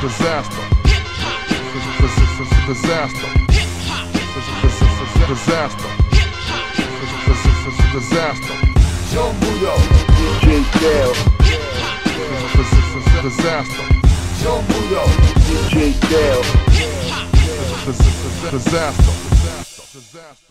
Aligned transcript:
Disaster. 0.00 0.56
Disaster. 2.66 3.28
Disaster. 5.28 5.88
Disaster. 7.92 8.54
John 9.12 9.34
Budo, 9.40 9.74
DJ 10.14 10.64
Dale, 10.80 11.14
Disaster. 13.22 13.84
John 14.42 14.64
Budo, 14.68 15.04
DJ 15.46 15.92
Dale. 16.08 16.44
Disaster. 18.50 19.12
Disaster. 19.92 20.50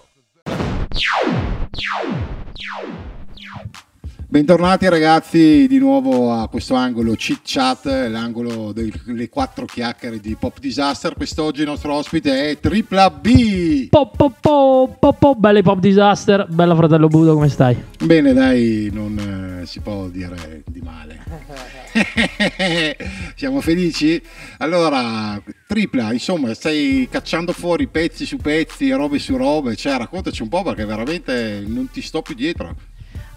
Bentornati 4.31 4.87
ragazzi 4.87 5.65
di 5.67 5.79
nuovo 5.79 6.31
a 6.31 6.47
questo 6.49 6.75
angolo 6.75 7.15
chit 7.15 7.39
chat, 7.43 7.85
l'angolo 7.85 8.71
delle 8.71 9.27
quattro 9.27 9.65
chiacchiere 9.65 10.19
di 10.19 10.35
Pop 10.39 10.59
Disaster. 10.59 11.15
Quest'oggi 11.15 11.61
il 11.61 11.65
nostro 11.65 11.95
ospite 11.95 12.51
è 12.51 12.59
Tripla 12.59 13.09
B. 13.09 13.87
Po, 13.89 14.11
po, 14.15 14.31
po, 14.39 14.95
po, 14.99 15.13
po, 15.13 15.33
bella 15.33 15.63
pop 15.63 15.79
disaster, 15.79 16.45
bella 16.47 16.75
fratello 16.75 17.07
Budo, 17.07 17.33
come 17.33 17.49
stai? 17.49 17.75
Bene, 18.03 18.33
dai, 18.33 18.91
non 18.93 19.61
eh, 19.61 19.65
si 19.65 19.79
può 19.79 20.07
dire 20.09 20.61
di 20.67 20.81
male. 20.81 21.23
Siamo 23.33 23.61
felici? 23.61 24.21
Allora, 24.59 25.41
Tripla, 25.65 26.13
insomma, 26.13 26.53
stai 26.53 27.07
cacciando 27.09 27.51
fuori 27.51 27.87
pezzi 27.87 28.27
su 28.27 28.37
pezzi, 28.37 28.91
robe 28.91 29.17
su 29.17 29.35
robe, 29.35 29.75
cioè 29.75 29.97
raccontaci 29.97 30.43
un 30.43 30.49
po' 30.49 30.61
perché 30.61 30.85
veramente 30.85 31.63
non 31.65 31.89
ti 31.89 32.03
sto 32.03 32.21
più 32.21 32.35
dietro. 32.35 32.75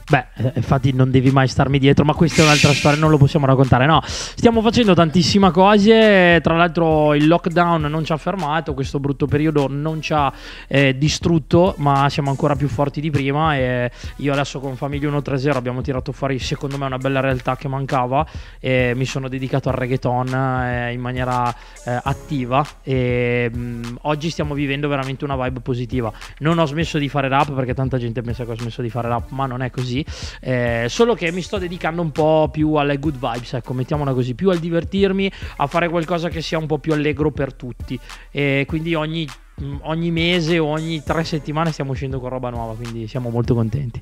Beh, 0.08 0.26
eh, 0.34 0.52
infatti 0.56 0.92
non 0.92 1.10
devi 1.10 1.30
mai 1.30 1.48
starmi 1.48 1.78
dietro, 1.78 2.04
ma 2.04 2.14
questa 2.14 2.42
è 2.42 2.44
un'altra 2.44 2.72
storia, 2.72 2.98
non 2.98 3.10
lo 3.10 3.18
possiamo 3.18 3.46
raccontare. 3.46 3.86
No, 3.86 4.00
stiamo 4.04 4.60
facendo 4.60 4.94
tantissime 4.94 5.50
cose, 5.50 6.40
tra 6.42 6.56
l'altro 6.56 7.14
il 7.14 7.26
lockdown 7.26 7.82
non 7.82 8.04
ci 8.04 8.12
ha 8.12 8.16
fermato, 8.16 8.74
questo 8.74 8.98
brutto 8.98 9.26
periodo 9.26 9.66
non 9.68 10.00
ci 10.00 10.12
ha 10.12 10.32
eh, 10.66 10.96
distrutto, 10.96 11.74
ma 11.78 12.08
siamo 12.10 12.30
ancora 12.30 12.56
più 12.56 12.68
forti 12.68 13.00
di 13.00 13.10
prima 13.10 13.56
e 13.56 13.90
io 14.16 14.32
adesso 14.32 14.60
con 14.60 14.76
Famiglia 14.76 15.08
130 15.08 15.56
abbiamo 15.56 15.80
tirato 15.80 16.12
fuori 16.12 16.38
secondo 16.38 16.78
me 16.78 16.86
una 16.86 16.98
bella 16.98 17.20
realtà 17.20 17.56
che 17.56 17.68
mancava 17.68 18.26
e 18.60 18.92
mi 18.94 19.04
sono 19.04 19.28
dedicato 19.28 19.68
al 19.68 19.74
reggaeton 19.76 20.34
eh, 20.34 20.92
in 20.92 21.00
maniera 21.00 21.54
eh, 21.84 22.00
attiva 22.02 22.64
e 22.82 23.50
mh, 23.52 23.98
oggi 24.02 24.30
stiamo 24.30 24.54
vivendo 24.54 24.88
veramente 24.88 25.24
una 25.24 25.36
vibe 25.36 25.60
positiva. 25.60 26.12
Non 26.38 26.58
ho 26.58 26.66
smesso 26.66 26.98
di 26.98 27.08
fare 27.08 27.28
rap 27.28 27.52
perché 27.52 27.74
tanta 27.74 27.98
gente 27.98 28.22
pensa 28.22 28.44
che 28.44 28.50
ho 28.52 28.56
smesso 28.56 28.82
di 28.82 28.90
fare 28.90 29.08
rap, 29.08 29.30
ma 29.30 29.46
non 29.46 29.62
è 29.62 29.70
così. 29.70 29.91
Eh, 30.40 30.86
solo 30.88 31.14
che 31.14 31.30
mi 31.32 31.42
sto 31.42 31.58
dedicando 31.58 32.00
un 32.02 32.10
po' 32.10 32.48
più 32.50 32.74
alle 32.74 32.98
good 32.98 33.14
vibes, 33.14 33.54
ecco, 33.54 33.72
mettiamola 33.72 34.12
così, 34.12 34.34
più 34.34 34.50
al 34.50 34.58
divertirmi, 34.58 35.30
a 35.56 35.66
fare 35.66 35.88
qualcosa 35.88 36.28
che 36.28 36.40
sia 36.40 36.58
un 36.58 36.66
po' 36.66 36.78
più 36.78 36.92
allegro 36.92 37.30
per 37.30 37.54
tutti. 37.54 37.98
E 38.30 38.64
quindi 38.66 38.94
ogni, 38.94 39.26
mh, 39.56 39.76
ogni 39.82 40.10
mese 40.10 40.58
o 40.58 40.66
ogni 40.66 41.02
tre 41.02 41.24
settimane 41.24 41.72
stiamo 41.72 41.92
uscendo 41.92 42.20
con 42.20 42.30
roba 42.30 42.50
nuova, 42.50 42.74
quindi 42.74 43.06
siamo 43.06 43.30
molto 43.30 43.54
contenti. 43.54 44.00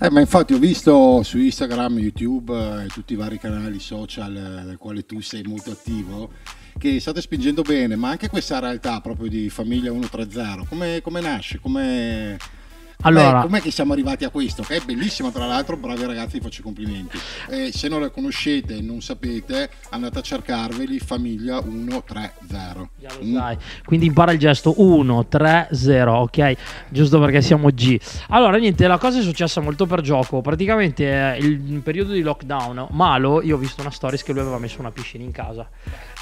Eh, 0.00 0.10
ma 0.10 0.18
infatti 0.18 0.52
ho 0.52 0.58
visto 0.58 1.22
su 1.22 1.38
Instagram, 1.38 1.96
YouTube 1.98 2.52
eh, 2.52 2.86
e 2.86 2.88
tutti 2.88 3.12
i 3.12 3.16
vari 3.16 3.38
canali 3.38 3.78
social 3.78 4.34
eh, 4.34 4.64
nel 4.64 4.76
quale 4.76 5.06
tu 5.06 5.20
sei 5.20 5.44
molto 5.44 5.70
attivo 5.70 6.30
che 6.76 6.98
state 6.98 7.20
spingendo 7.20 7.62
bene, 7.62 7.94
ma 7.94 8.08
anche 8.08 8.28
questa 8.28 8.58
realtà 8.58 9.00
proprio 9.00 9.28
di 9.28 9.48
Famiglia 9.48 9.92
130, 9.92 10.64
come, 10.68 11.00
come 11.02 11.20
nasce? 11.20 11.60
Come... 11.60 12.36
Allora- 13.02 13.30
Com'è, 13.30 13.42
com'è 13.42 13.60
che 13.60 13.70
siamo 13.70 13.92
arrivati 13.92 14.24
a 14.24 14.30
questo? 14.30 14.62
Che 14.62 14.76
è 14.76 14.80
bellissima, 14.84 15.30
tra 15.30 15.46
l'altro, 15.46 15.76
bravi 15.76 16.04
ragazzi, 16.06 16.38
vi 16.38 16.40
faccio 16.40 16.60
i 16.60 16.64
complimenti. 16.64 17.18
E 17.48 17.70
se 17.72 17.88
non 17.88 18.00
la 18.00 18.10
conoscete 18.10 18.76
e 18.76 18.80
non 18.80 19.00
sapete, 19.00 19.70
andate 19.90 20.18
a 20.18 20.22
cercarveli 20.22 20.98
Famiglia 20.98 21.60
130. 21.60 22.88
Già 22.98 23.08
lo 23.18 23.24
Mm. 23.24 23.38
Quindi 23.84 24.06
impara 24.06 24.32
il 24.32 24.38
gesto 24.38 24.74
1, 24.76 25.26
3, 25.26 25.68
0, 25.72 26.12
ok? 26.18 26.54
Giusto 26.88 27.18
perché 27.20 27.40
siamo 27.42 27.68
G. 27.70 27.98
Allora, 28.28 28.56
niente, 28.56 28.86
la 28.86 28.98
cosa 28.98 29.18
è 29.18 29.22
successa 29.22 29.60
molto 29.60 29.86
per 29.86 30.00
gioco. 30.00 30.40
Praticamente 30.40 31.34
eh, 31.34 31.38
il 31.38 31.80
periodo 31.82 32.12
di 32.12 32.22
lockdown, 32.22 32.88
Malo, 32.90 33.42
io 33.42 33.56
ho 33.56 33.58
visto 33.58 33.80
una 33.80 33.90
stories 33.90 34.22
che 34.22 34.32
lui 34.32 34.40
aveva 34.42 34.58
messo 34.58 34.80
una 34.80 34.90
piscina 34.90 35.24
in 35.24 35.32
casa. 35.32 35.68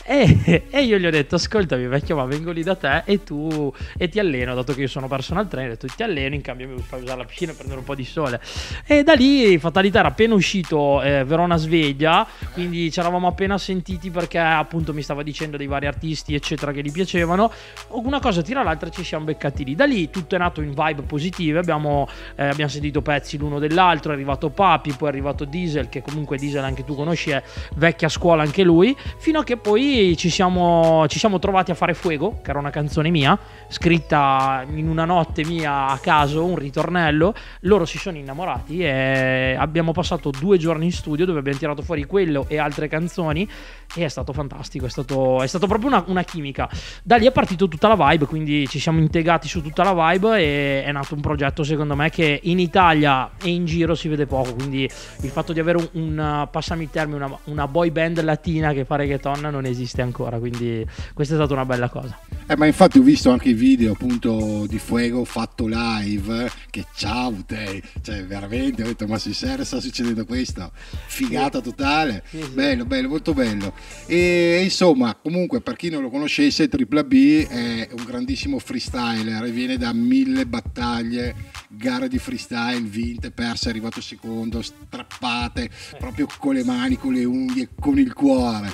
E, 0.04 0.64
e 0.70 0.82
io 0.82 0.98
gli 0.98 1.06
ho 1.06 1.10
detto, 1.10 1.34
ascoltami 1.36 1.86
vecchio, 1.86 2.16
ma 2.16 2.24
vengo 2.24 2.50
lì 2.50 2.62
da 2.62 2.74
te 2.74 3.02
e 3.04 3.22
tu 3.22 3.72
e 3.96 4.08
ti 4.08 4.18
alleno, 4.18 4.54
dato 4.54 4.74
che 4.74 4.82
io 4.82 4.88
sono 4.88 5.08
personal 5.08 5.48
trainer, 5.48 5.72
ho 5.72 5.74
detto 5.74 5.92
ti 5.94 6.02
alleno, 6.02 6.34
in 6.34 6.40
cambio 6.40 6.68
mi 6.68 6.80
fai 6.80 7.02
usare 7.02 7.18
la 7.18 7.24
piscina 7.24 7.52
e 7.52 7.54
prendere 7.54 7.78
un 7.78 7.84
po' 7.84 7.94
di 7.94 8.04
sole. 8.04 8.40
E 8.86 9.02
da 9.02 9.14
lì, 9.14 9.58
fatalità, 9.58 10.00
era 10.00 10.08
appena 10.08 10.34
uscito 10.34 11.02
eh, 11.02 11.24
Verona 11.24 11.56
Sveglia, 11.56 12.26
quindi 12.52 12.90
ci 12.90 13.00
eravamo 13.00 13.26
appena 13.26 13.58
sentiti 13.58 14.10
perché 14.10 14.38
appunto 14.38 14.92
mi 14.92 15.02
stava 15.02 15.22
dicendo 15.22 15.56
dei 15.56 15.66
vari 15.66 15.86
artisti, 15.86 16.34
eccetera, 16.34 16.72
che 16.72 16.82
gli 16.82 16.92
piacevano. 16.92 17.52
Una 17.88 18.20
cosa 18.20 18.42
tira 18.42 18.62
l'altra 18.62 18.88
ci 18.88 19.04
siamo 19.04 19.24
beccati 19.24 19.64
lì. 19.64 19.74
Da 19.74 19.84
lì 19.84 20.10
tutto 20.10 20.34
è 20.34 20.38
nato 20.38 20.60
in 20.60 20.72
vibe 20.74 21.02
positive, 21.02 21.58
abbiamo, 21.58 22.08
eh, 22.36 22.46
abbiamo 22.46 22.70
sentito 22.70 23.02
pezzi 23.02 23.36
l'uno 23.36 23.58
dell'altro, 23.58 24.12
è 24.12 24.14
arrivato 24.14 24.50
Papi, 24.50 24.92
poi 24.92 25.08
è 25.08 25.10
arrivato 25.10 25.44
Diesel, 25.44 25.88
che 25.88 26.02
comunque 26.02 26.36
Diesel 26.38 26.64
anche 26.64 26.84
tu 26.84 26.94
conosci, 26.94 27.30
è 27.30 27.42
vecchia 27.74 28.08
scuola 28.08 28.42
anche 28.42 28.62
lui, 28.62 28.96
fino 29.18 29.40
a 29.40 29.44
che 29.44 29.56
poi 29.56 29.89
ci 30.16 30.30
siamo, 30.30 31.06
ci 31.08 31.18
siamo 31.18 31.38
trovati 31.38 31.70
a 31.70 31.74
fare 31.74 31.94
Fuego, 31.94 32.40
che 32.42 32.50
era 32.50 32.58
una 32.58 32.70
canzone 32.70 33.10
mia, 33.10 33.38
scritta 33.68 34.64
in 34.72 34.88
una 34.88 35.04
notte 35.04 35.44
mia 35.44 35.86
a 35.88 35.98
caso, 35.98 36.44
un 36.44 36.56
ritornello. 36.56 37.34
Loro 37.62 37.84
si 37.84 37.98
sono 37.98 38.16
innamorati 38.16 38.80
e 38.80 39.56
abbiamo 39.58 39.92
passato 39.92 40.30
due 40.30 40.58
giorni 40.58 40.84
in 40.86 40.92
studio 40.92 41.26
dove 41.26 41.40
abbiamo 41.40 41.58
tirato 41.58 41.82
fuori 41.82 42.04
quello 42.04 42.46
e 42.48 42.58
altre 42.58 42.88
canzoni 42.88 43.48
e 43.94 44.04
è 44.04 44.08
stato 44.08 44.32
fantastico, 44.32 44.86
è 44.86 44.88
stato, 44.88 45.42
è 45.42 45.46
stato 45.46 45.66
proprio 45.66 45.88
una, 45.88 46.04
una 46.06 46.22
chimica. 46.22 46.68
Da 47.02 47.16
lì 47.16 47.26
è 47.26 47.32
partito 47.32 47.66
tutta 47.66 47.88
la 47.88 47.96
vibe, 48.10 48.26
quindi 48.26 48.68
ci 48.68 48.78
siamo 48.78 49.00
integrati 49.00 49.48
su 49.48 49.60
tutta 49.60 49.82
la 49.82 49.92
vibe 49.92 50.38
e 50.38 50.84
è 50.84 50.92
nato 50.92 51.14
un 51.14 51.20
progetto 51.20 51.64
secondo 51.64 51.96
me 51.96 52.10
che 52.10 52.40
in 52.44 52.60
Italia 52.60 53.30
e 53.42 53.48
in 53.48 53.64
giro 53.64 53.94
si 53.94 54.08
vede 54.08 54.26
poco, 54.26 54.54
quindi 54.54 54.82
il 54.82 55.30
fatto 55.30 55.52
di 55.52 55.60
avere 55.60 55.78
un, 55.78 55.88
un 55.92 56.48
passami 56.50 56.84
il 56.84 56.90
termine, 56.90 57.24
una, 57.24 57.38
una 57.44 57.66
boy 57.66 57.90
band 57.90 58.22
latina 58.22 58.72
che 58.72 58.84
fa 58.84 58.96
reggaeton 58.96 59.40
non 59.50 59.64
esiste 59.64 59.79
ancora, 60.02 60.38
quindi 60.38 60.84
questa 61.14 61.34
è 61.34 61.36
stata 61.36 61.52
una 61.52 61.64
bella 61.64 61.88
cosa. 61.88 62.18
Eh, 62.46 62.56
ma 62.56 62.66
infatti 62.66 62.98
ho 62.98 63.02
visto 63.02 63.30
anche 63.30 63.50
i 63.50 63.54
video 63.54 63.92
appunto 63.92 64.66
di 64.66 64.78
Fuego 64.78 65.24
fatto 65.24 65.66
live, 65.68 66.50
che 66.70 66.84
ciao 66.94 67.32
te, 67.46 67.82
cioè 68.02 68.24
veramente 68.24 68.82
ho 68.82 68.86
detto 68.86 69.06
ma 69.06 69.18
sul 69.18 69.34
serio 69.34 69.64
sta 69.64 69.80
succedendo 69.80 70.24
questo? 70.24 70.72
Figata 71.06 71.60
totale, 71.60 72.24
Sì, 72.28 72.42
sì. 72.42 72.48
bello, 72.50 72.84
bello, 72.84 73.08
molto 73.08 73.34
bello. 73.34 73.72
E 74.06 74.60
insomma, 74.62 75.14
comunque 75.14 75.60
per 75.60 75.76
chi 75.76 75.90
non 75.90 76.02
lo 76.02 76.10
conoscesse, 76.10 76.68
Tripla 76.68 77.04
B 77.04 77.46
è 77.46 77.88
un 77.96 78.04
grandissimo 78.04 78.58
freestyler 78.58 79.44
e 79.44 79.50
viene 79.50 79.76
da 79.76 79.92
mille 79.92 80.46
battaglie, 80.46 81.34
gare 81.68 82.08
di 82.08 82.18
freestyle 82.18 82.80
vinte, 82.80 83.30
perse, 83.30 83.66
è 83.66 83.70
arrivato 83.70 84.00
secondo, 84.00 84.60
strappate, 84.62 85.70
proprio 85.98 86.26
con 86.38 86.54
le 86.54 86.64
mani, 86.64 86.96
con 86.96 87.12
le 87.12 87.24
unghie, 87.24 87.68
con 87.78 87.98
il 87.98 88.12
cuore. 88.12 88.72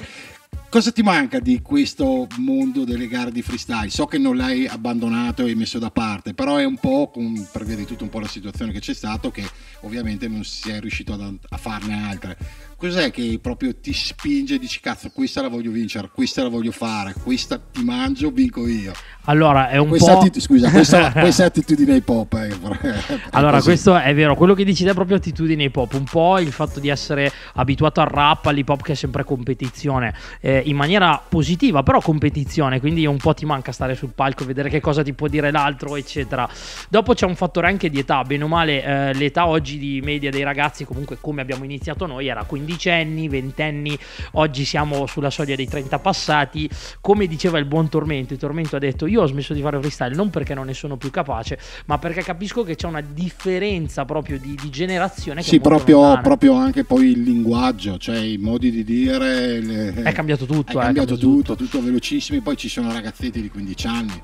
Cosa 0.68 0.90
ti 0.92 1.02
manca 1.02 1.38
di 1.38 1.62
questo 1.62 2.26
mondo 2.38 2.84
delle 2.84 3.06
gare 3.06 3.30
di 3.30 3.40
freestyle? 3.40 3.88
So 3.88 4.04
che 4.06 4.18
non 4.18 4.36
l'hai 4.36 4.66
abbandonato 4.66 5.46
e 5.46 5.54
messo 5.54 5.78
da 5.78 5.90
parte, 5.90 6.34
però 6.34 6.56
è 6.56 6.64
un 6.64 6.76
po', 6.76 7.10
per 7.50 7.64
via 7.64 7.76
di 7.76 7.86
tutto 7.86 8.02
un 8.02 8.10
po' 8.10 8.18
la 8.18 8.26
situazione 8.26 8.72
che 8.72 8.80
c'è 8.80 8.92
stato, 8.92 9.30
che 9.30 9.48
ovviamente 9.82 10.28
non 10.28 10.44
si 10.44 10.70
è 10.70 10.80
riuscito 10.80 11.14
ad- 11.14 11.38
a 11.48 11.56
farne 11.56 12.02
altre. 12.02 12.36
Cos'è 12.78 13.10
che 13.10 13.38
proprio 13.40 13.74
ti 13.74 13.94
spinge 13.94 14.56
e 14.56 14.58
dici 14.58 14.80
cazzo 14.80 15.08
questa 15.08 15.40
la 15.40 15.48
voglio 15.48 15.70
vincere, 15.70 16.10
questa 16.12 16.42
la 16.42 16.50
voglio 16.50 16.72
fare, 16.72 17.14
questa 17.22 17.58
ti 17.58 17.82
mangio, 17.82 18.30
vinco 18.30 18.66
io? 18.68 18.92
Allora, 19.28 19.70
è 19.70 19.78
un 19.78 19.88
Questa 19.88 20.12
po'... 20.12 20.20
atti- 20.20 20.38
scusa, 20.40 20.70
questa, 20.70 21.10
questa 21.18 21.44
è 21.44 21.46
attitudine 21.46 21.96
hip 21.96 22.08
hop. 22.08 22.34
eh, 22.34 22.50
Allora, 23.32 23.54
così. 23.54 23.64
questo 23.68 23.96
è 23.96 24.14
vero, 24.14 24.34
quello 24.36 24.52
che 24.52 24.62
dici 24.62 24.84
te 24.84 24.90
è 24.90 24.94
proprio 24.94 25.16
attitudine 25.16 25.64
hip 25.64 25.74
hop, 25.74 25.94
un 25.94 26.04
po' 26.04 26.38
il 26.38 26.52
fatto 26.52 26.78
di 26.78 26.90
essere 26.90 27.32
abituato 27.54 28.02
al 28.02 28.08
rap, 28.08 28.44
all'hip 28.44 28.68
hop 28.68 28.82
che 28.82 28.92
è 28.92 28.94
sempre 28.94 29.24
competizione, 29.24 30.12
eh, 30.42 30.60
in 30.66 30.76
maniera 30.76 31.20
positiva, 31.26 31.82
però 31.82 32.02
competizione, 32.02 32.78
quindi 32.78 33.06
un 33.06 33.16
po' 33.16 33.32
ti 33.32 33.46
manca 33.46 33.72
stare 33.72 33.94
sul 33.94 34.12
palco, 34.14 34.44
vedere 34.44 34.68
che 34.68 34.80
cosa 34.80 35.02
ti 35.02 35.14
può 35.14 35.28
dire 35.28 35.50
l'altro, 35.50 35.96
eccetera. 35.96 36.46
Dopo 36.90 37.14
c'è 37.14 37.24
un 37.24 37.36
fattore 37.36 37.68
anche 37.68 37.88
di 37.88 38.00
età, 38.00 38.22
bene 38.22 38.44
o 38.44 38.48
male, 38.48 38.84
eh, 38.84 39.14
l'età 39.14 39.46
oggi 39.46 39.78
di 39.78 40.02
media 40.04 40.30
dei 40.30 40.42
ragazzi, 40.42 40.84
comunque 40.84 41.16
come 41.22 41.40
abbiamo 41.40 41.64
iniziato 41.64 42.04
noi, 42.04 42.28
era 42.28 42.44
15 42.44 42.64
20 42.74 43.62
anni, 43.62 43.98
oggi 44.32 44.64
siamo 44.64 45.06
sulla 45.06 45.30
soglia 45.30 45.54
dei 45.54 45.66
30 45.66 45.98
passati, 45.98 46.68
come 47.00 47.26
diceva 47.26 47.58
il 47.58 47.64
buon 47.64 47.88
Tormento, 47.88 48.32
il 48.32 48.38
Tormento 48.38 48.76
ha 48.76 48.78
detto 48.78 49.06
io 49.06 49.22
ho 49.22 49.26
smesso 49.26 49.54
di 49.54 49.60
fare 49.60 49.78
freestyle 49.78 50.14
non 50.14 50.30
perché 50.30 50.54
non 50.54 50.66
ne 50.66 50.74
sono 50.74 50.96
più 50.96 51.10
capace, 51.10 51.58
ma 51.86 51.98
perché 51.98 52.22
capisco 52.22 52.62
che 52.62 52.74
c'è 52.74 52.86
una 52.86 53.00
differenza 53.00 54.04
proprio 54.04 54.38
di, 54.38 54.54
di 54.60 54.70
generazione 54.70 55.42
che 55.42 55.48
Sì, 55.48 55.60
proprio, 55.60 56.18
proprio 56.22 56.54
anche 56.54 56.84
poi 56.84 57.10
il 57.10 57.22
linguaggio, 57.22 57.98
cioè 57.98 58.18
i 58.18 58.38
modi 58.38 58.70
di 58.70 58.84
dire. 58.84 59.60
le- 59.60 60.02
È 60.02 60.12
cambiato 60.12 60.46
tutto, 60.46 60.72
È 60.72 60.76
eh, 60.76 60.84
cambiato 60.84 61.14
è 61.14 61.16
cambiato 61.16 61.16
tutto, 61.16 61.56
tutto 61.56 61.82
velocissimo. 61.82 62.40
Poi 62.40 62.56
ci 62.56 62.68
sono 62.68 62.92
ragazzetti 62.92 63.40
di 63.40 63.50
15 63.50 63.86
anni. 63.86 64.22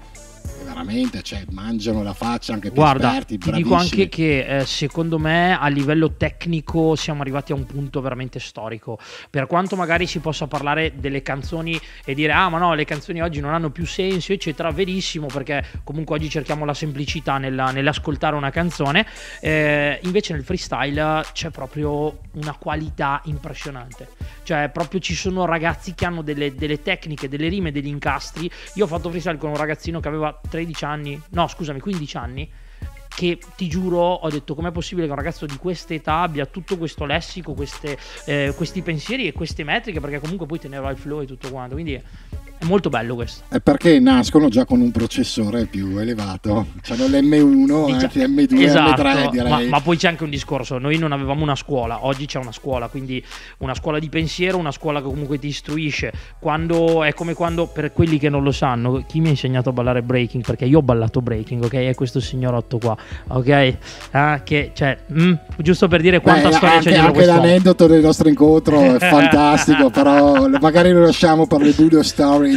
Veramente, 0.83 1.23
cioè, 1.23 1.45
mangiano 1.51 2.03
la 2.03 2.13
faccia 2.13 2.53
anche 2.53 2.71
più 2.71 2.81
Guarda, 2.81 3.11
esperti, 3.11 3.39
ti 3.39 3.53
dico 3.53 3.75
anche 3.75 4.09
che 4.09 4.59
eh, 4.59 4.67
secondo 4.67 5.19
me 5.19 5.59
a 5.59 5.69
livello 5.69 6.13
tecnico 6.17 6.97
siamo 6.97 7.23
arrivati 7.23 7.53
a 7.53 7.55
un 7.55 7.65
punto 7.65 8.01
veramente 8.01 8.41
storico. 8.41 8.99
Per 9.31 9.47
quanto 9.47 9.77
magari 9.77 10.07
si 10.07 10.19
possa 10.19 10.47
parlare 10.47 10.93
delle 10.97 11.23
canzoni 11.23 11.81
e 12.05 12.15
dire 12.15 12.33
ah 12.33 12.49
ma 12.49 12.59
no, 12.59 12.75
le 12.75 12.85
canzoni 12.85 13.23
oggi 13.23 13.41
non 13.41 13.55
hanno 13.55 13.71
più 13.71 13.87
senso, 13.87 14.33
eccetera, 14.33 14.71
verissimo 14.71 15.27
perché 15.27 15.65
comunque 15.85 16.17
oggi 16.17 16.29
cerchiamo 16.29 16.65
la 16.65 16.75
semplicità 16.75 17.39
nella- 17.39 17.71
nell'ascoltare 17.71 18.35
una 18.37 18.51
canzone. 18.51 19.07
Eh, 19.41 20.01
invece 20.03 20.33
nel 20.33 20.45
freestyle 20.45 21.25
c'è 21.33 21.51
proprio 21.51 22.19
una 22.33 22.55
qualità 22.59 23.21
impressionante. 23.25 24.09
Cioè, 24.43 24.71
proprio 24.73 25.01
ci 25.01 25.15
sono 25.15 25.45
ragazzi 25.45 25.95
che 25.95 26.05
hanno 26.05 26.23
delle, 26.23 26.55
delle 26.55 26.83
tecniche, 26.83 27.29
delle 27.29 27.49
rime, 27.49 27.71
degli 27.71 27.87
incastri. 27.87 28.51
Io 28.75 28.85
ho 28.85 28.89
fatto 28.89 29.09
freestyle 29.09 29.39
con 29.39 29.51
un 29.51 29.57
ragazzino 29.57 30.01
che 30.01 30.09
aveva 30.09 30.39
13 30.49 30.72
anni, 30.81 31.21
no, 31.31 31.47
scusami, 31.47 31.81
15 31.81 32.17
anni. 32.17 32.51
Che 33.15 33.39
ti 33.57 33.69
giuro, 33.69 33.99
ho 33.99 34.31
detto 34.31 34.55
com'è 34.55 34.71
possibile 34.71 35.05
che 35.07 35.13
un 35.13 35.19
ragazzo 35.19 35.45
di 35.45 35.59
questa 35.59 35.93
età 35.93 36.23
abbia 36.23 36.47
tutto 36.47 36.79
questo 36.79 37.05
lessico, 37.05 37.53
queste, 37.53 37.99
eh, 38.25 38.55
questi 38.57 38.81
pensieri 38.81 39.27
e 39.27 39.33
queste 39.33 39.65
metriche, 39.65 40.01
perché 40.01 40.19
comunque 40.19 40.47
poi 40.47 40.59
teneva 40.59 40.89
il 40.89 40.97
flow 40.97 41.21
e 41.21 41.27
tutto 41.27 41.51
quanto. 41.51 41.75
Quindi 41.75 42.03
molto 42.65 42.89
bello 42.89 43.15
questo. 43.15 43.43
È 43.49 43.61
perché 43.61 43.99
nascono 44.01 44.49
già 44.49 44.65
con 44.65 44.81
un 44.81 44.91
processore 44.91 45.67
più 45.67 45.99
elevato, 45.99 46.67
c'hanno 46.83 47.07
l'M1, 47.07 47.85
Dicia- 47.87 47.99
anche 48.07 48.27
M2, 48.27 48.61
Esatto, 48.63 49.03
M3 49.03 49.31
direi. 49.31 49.49
ma, 49.51 49.61
ma 49.69 49.81
poi 49.81 49.97
c'è 49.97 50.09
anche 50.09 50.25
un 50.25 50.31
discorso, 50.31 50.79
noi 50.79 50.99
non 50.99 51.13
avevamo 51.13 51.43
una 51.43 51.57
scuola, 51.57 52.05
oggi 52.07 52.27
c'è 52.27 52.39
una 52.39 52.53
scuola, 52.53 52.89
quindi 52.89 53.23
una 53.59 53.75
scuola 53.75 53.99
di 53.99 54.09
pensiero, 54.09 54.59
una 54.59 54.73
scuola 54.73 55.01
che 55.01 55.07
comunque 55.07 55.39
ti 55.39 55.49
istruisce, 55.49 56.13
quando, 56.39 57.03
è 57.05 57.13
come 57.15 57.35
quando, 57.35 57.67
per 57.67 57.93
quelli 57.93 58.19
che 58.19 58.29
non 58.29 58.43
lo 58.43 58.53
sanno, 58.53 59.05
chi 59.07 59.21
mi 59.21 59.29
ha 59.29 59.31
insegnato 59.31 59.71
a 59.71 59.73
ballare 59.73 60.03
breaking, 60.03 60.45
perché 60.45 60.65
io 60.65 60.79
ho 60.79 60.83
ballato 60.83 61.21
breaking, 61.21 61.63
ok, 61.65 61.73
è 61.75 61.95
questo 61.95 62.21
signorotto 62.21 62.79
qua, 62.79 62.97
ok, 63.29 63.77
Ah, 64.13 64.41
che, 64.45 64.71
cioè, 64.75 64.99
mm, 65.13 65.33
giusto 65.59 65.89
per 65.89 66.01
dire 66.01 66.21
quanta 66.21 66.49
Beh, 66.49 66.55
storia 66.55 66.75
anche, 66.77 66.85
c'è 66.85 66.91
dietro 66.91 67.07
anche 67.09 67.19
quest'uomo. 67.19 67.47
l'aneddoto 67.47 67.87
del 67.87 68.03
nostro 68.03 68.29
incontro 68.29 68.81
è 68.81 68.99
fantastico, 69.09 69.91
però 69.91 70.49
magari 70.61 70.91
lo 70.93 71.01
lasciamo 71.01 71.47
per 71.47 71.61
le 71.61 71.73
Budo 71.73 72.03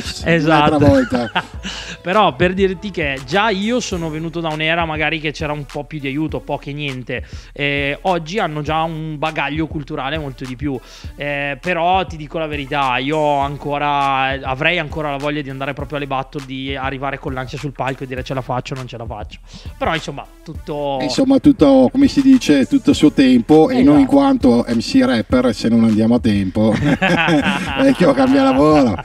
Stories 0.01 0.23
Esatto. 0.43 0.77
volta. 0.79 1.31
Però 2.01 2.35
per 2.35 2.53
dirti 2.53 2.91
che 2.91 3.19
già 3.25 3.49
io 3.49 3.79
sono 3.79 4.09
venuto 4.09 4.39
da 4.39 4.49
un'era 4.49 4.85
magari 4.85 5.19
che 5.19 5.31
c'era 5.31 5.53
un 5.53 5.65
po' 5.65 5.83
più 5.85 5.99
di 5.99 6.07
aiuto, 6.07 6.39
poche 6.39 6.71
niente. 6.71 7.25
Eh, 7.51 7.97
oggi 8.03 8.37
hanno 8.39 8.61
già 8.61 8.83
un 8.83 9.17
bagaglio 9.17 9.65
culturale 9.67 10.17
molto 10.17 10.45
di 10.45 10.55
più. 10.55 10.79
Eh, 11.15 11.57
però 11.59 12.05
ti 12.05 12.15
dico 12.17 12.37
la 12.37 12.47
verità, 12.47 12.97
io 12.97 13.37
ancora 13.39 14.39
avrei 14.43 14.77
ancora 14.77 15.09
la 15.11 15.17
voglia 15.17 15.41
di 15.41 15.49
andare 15.49 15.73
proprio 15.73 15.97
alle 15.97 16.07
battle, 16.07 16.45
di 16.45 16.75
arrivare 16.75 17.17
con 17.17 17.33
l'ansia 17.33 17.57
sul 17.57 17.71
palco 17.71 18.03
e 18.03 18.07
dire 18.07 18.23
ce 18.23 18.33
la 18.33 18.41
faccio 18.41 18.73
o 18.73 18.77
non 18.77 18.87
ce 18.87 18.97
la 18.97 19.05
faccio. 19.05 19.39
Però 19.77 19.93
insomma, 19.93 20.25
tutto 20.43 20.99
Insomma, 21.01 21.39
tutto 21.39 21.89
come 21.91 22.07
si 22.07 22.21
dice, 22.21 22.65
tutto 22.67 22.91
a 22.91 22.93
suo 22.93 23.11
tempo. 23.11 23.69
E 23.69 23.75
Esatto. 23.77 23.91
noi, 23.91 24.01
in 24.01 24.07
quanto 24.07 24.65
MC 24.67 25.03
rapper, 25.03 25.53
se 25.55 25.69
non 25.69 25.83
andiamo 25.83 26.15
a 26.15 26.19
tempo, 26.19 26.73
vecchio 27.81 28.13
cambia 28.13 28.43
lavoro. 28.43 28.95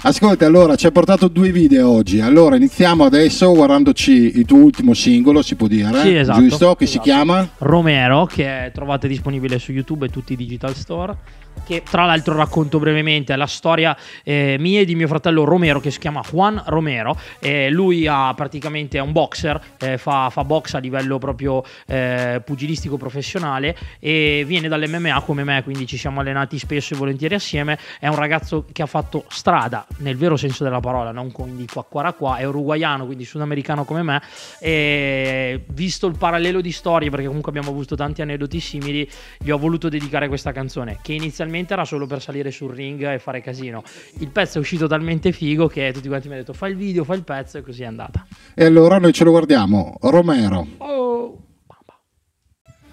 Ascolta, 0.00 0.46
allora 0.46 0.76
ci 0.76 0.86
hai 0.86 0.92
portato 0.92 1.28
due 1.28 1.50
video 1.50 1.90
oggi. 1.90 2.20
Allora 2.20 2.56
iniziamo 2.56 3.04
adesso 3.04 3.52
guardandoci 3.52 4.38
il 4.38 4.44
tuo 4.44 4.58
ultimo 4.58 4.94
singolo, 4.94 5.42
si 5.42 5.56
può 5.56 5.66
dire, 5.66 6.00
Sì, 6.00 6.14
esatto, 6.14 6.40
giusto? 6.40 6.74
Che 6.76 6.86
si 6.86 6.98
esatto. 6.98 7.04
chiama? 7.04 7.48
Romero 7.58 8.24
che 8.26 8.70
trovate 8.72 9.08
disponibile 9.08 9.58
su 9.58 9.72
YouTube 9.72 10.06
e 10.06 10.08
tutti 10.08 10.34
i 10.34 10.36
digital 10.36 10.74
store 10.74 11.16
che 11.64 11.82
tra 11.82 12.04
l'altro 12.04 12.36
racconto 12.36 12.78
brevemente 12.78 13.34
la 13.36 13.46
storia 13.46 13.96
eh, 14.22 14.56
mia 14.58 14.80
e 14.80 14.84
di 14.84 14.94
mio 14.94 15.06
fratello 15.08 15.44
Romero 15.44 15.80
che 15.80 15.90
si 15.90 15.98
chiama 15.98 16.22
Juan 16.28 16.62
Romero. 16.66 17.18
Eh, 17.38 17.70
lui 17.70 18.06
ha 18.06 18.32
praticamente 18.34 18.98
è 18.98 19.00
un 19.00 19.12
boxer 19.12 19.60
eh, 19.78 19.98
fa, 19.98 20.30
fa 20.30 20.44
box 20.44 20.74
a 20.74 20.78
livello 20.78 21.18
proprio 21.18 21.62
eh, 21.86 22.40
pugilistico 22.44 22.96
professionale 22.96 23.76
e 23.98 24.44
viene 24.46 24.68
dall'MMA 24.68 25.20
come 25.22 25.44
me 25.44 25.62
quindi 25.62 25.86
ci 25.86 25.96
siamo 25.96 26.20
allenati 26.20 26.58
spesso 26.58 26.94
e 26.94 26.96
volentieri 26.96 27.34
assieme. 27.34 27.78
È 27.98 28.08
un 28.08 28.16
ragazzo 28.16 28.64
che 28.72 28.82
ha 28.82 28.86
fatto 28.86 29.24
strada 29.28 29.86
nel 29.98 30.16
vero 30.16 30.36
senso 30.36 30.64
della 30.64 30.80
parola 30.80 31.10
non 31.10 31.32
quindi 31.32 31.66
qua 31.66 31.84
qua 31.84 32.12
qua 32.12 32.36
è 32.36 32.44
uruguaiano 32.44 33.04
quindi 33.06 33.24
sudamericano 33.24 33.84
come 33.84 34.02
me. 34.02 34.22
E 34.60 35.64
visto 35.68 36.06
il 36.06 36.16
parallelo 36.16 36.60
di 36.60 36.72
storie 36.72 37.10
perché 37.10 37.26
comunque 37.26 37.50
abbiamo 37.50 37.70
avuto 37.70 37.96
tanti 37.96 38.22
aneddoti 38.22 38.60
simili 38.60 39.08
gli 39.38 39.50
ho 39.50 39.58
voluto 39.58 39.88
dedicare 39.88 40.28
questa 40.28 40.52
canzone 40.52 40.98
che 41.02 41.12
inizialmente 41.12 41.47
era 41.68 41.84
solo 41.84 42.06
per 42.06 42.20
salire 42.20 42.50
sul 42.50 42.72
ring 42.72 43.02
e 43.02 43.18
fare 43.18 43.40
casino 43.40 43.82
il 44.18 44.28
pezzo 44.28 44.58
è 44.58 44.60
uscito 44.60 44.86
talmente 44.86 45.32
figo 45.32 45.66
che 45.68 45.92
tutti 45.92 46.08
quanti 46.08 46.28
mi 46.28 46.34
hanno 46.34 46.42
detto 46.42 46.54
fai 46.56 46.70
il 46.70 46.76
video 46.76 47.04
fai 47.04 47.18
il 47.18 47.24
pezzo 47.24 47.58
e 47.58 47.62
così 47.62 47.82
è 47.82 47.86
andata 47.86 48.26
E 48.54 48.64
allora 48.64 48.98
noi 48.98 49.12
ce 49.12 49.24
lo 49.24 49.30
guardiamo. 49.30 49.96
Romero. 50.00 50.66
oh. 50.78 51.42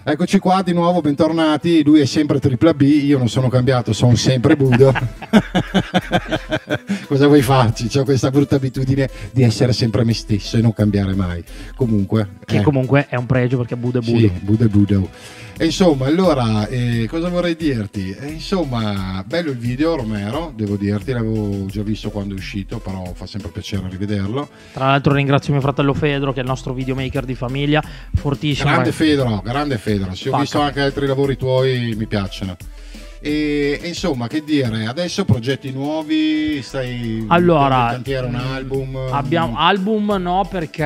Eccoci 0.07 0.37
qua 0.37 0.61
di 0.61 0.71
nuovo, 0.71 1.01
bentornati. 1.01 1.83
Lui 1.83 1.99
è 1.99 2.05
sempre 2.05 2.39
tripla 2.39 2.75
B, 2.75 2.81
io 2.81 3.17
non 3.17 3.27
sono 3.27 3.49
cambiato, 3.49 3.91
sono 3.91 4.13
sempre 4.15 4.55
Budo. 4.55 4.93
Cosa 7.07 7.27
vuoi 7.27 7.41
farci? 7.41 7.89
Ho 7.99 8.03
questa 8.03 8.31
brutta 8.31 8.55
abitudine 8.55 9.09
di 9.31 9.43
essere 9.43 9.73
sempre 9.73 10.03
me 10.03 10.13
stesso 10.13 10.57
e 10.57 10.61
non 10.61 10.73
cambiare 10.73 11.13
mai. 11.13 11.43
Comunque, 11.75 12.37
che 12.45 12.57
eh, 12.57 12.61
comunque 12.61 13.05
è 13.07 13.15
un 13.15 13.25
pregio 13.27 13.57
perché 13.57 13.75
Budo 13.75 13.99
è 13.99 14.01
Budo 14.01 14.17
Sì, 14.17 14.63
e 14.63 14.67
Budo. 14.67 15.09
E 15.57 15.65
insomma, 15.65 16.07
allora, 16.07 16.67
eh, 16.67 17.07
cosa 17.09 17.29
vorrei 17.29 17.55
dirti? 17.55 18.11
Eh, 18.11 18.27
insomma, 18.27 19.23
bello 19.25 19.51
il 19.51 19.57
video, 19.57 19.95
Romero, 19.95 20.51
devo 20.53 20.75
dirti, 20.75 21.13
l'avevo 21.13 21.65
già 21.67 21.81
visto 21.81 22.09
quando 22.09 22.33
è 22.33 22.37
uscito, 22.37 22.79
però 22.79 23.13
fa 23.13 23.25
sempre 23.25 23.51
piacere 23.51 23.87
rivederlo. 23.87 24.49
tra 24.73 24.87
l'altro 24.87 25.13
ringrazio 25.13 25.53
mio 25.53 25.61
fratello 25.61 25.93
Fedro 25.93 26.33
che 26.33 26.39
è 26.39 26.41
il 26.41 26.49
nostro 26.49 26.73
videomaker 26.73 27.23
di 27.23 27.35
famiglia 27.35 27.81
fortissimo 28.15 28.69
Grande. 28.69 28.91
Fedro, 28.91 29.41
grande 29.45 29.77
Fedro. 29.77 30.13
Sì, 30.13 30.27
ho 30.27 30.31
Pacca. 30.31 30.43
visto 30.43 30.59
anche 30.59 30.81
altri 30.81 31.05
lavori 31.07 31.37
tuoi, 31.37 31.93
mi 31.95 32.07
piacciono. 32.07 32.57
E, 33.25 33.79
e 33.81 33.87
insomma, 33.87 34.27
che 34.27 34.43
dire, 34.43 34.85
adesso 34.85 35.25
progetti 35.25 35.71
nuovi, 35.71 36.61
stai 36.61 37.25
Allora, 37.29 37.87
cantiere 37.89 38.27
un 38.27 38.35
album? 38.35 38.95
Abbiamo, 39.09 39.57
album 39.57 40.15
no, 40.19 40.47
perché 40.47 40.85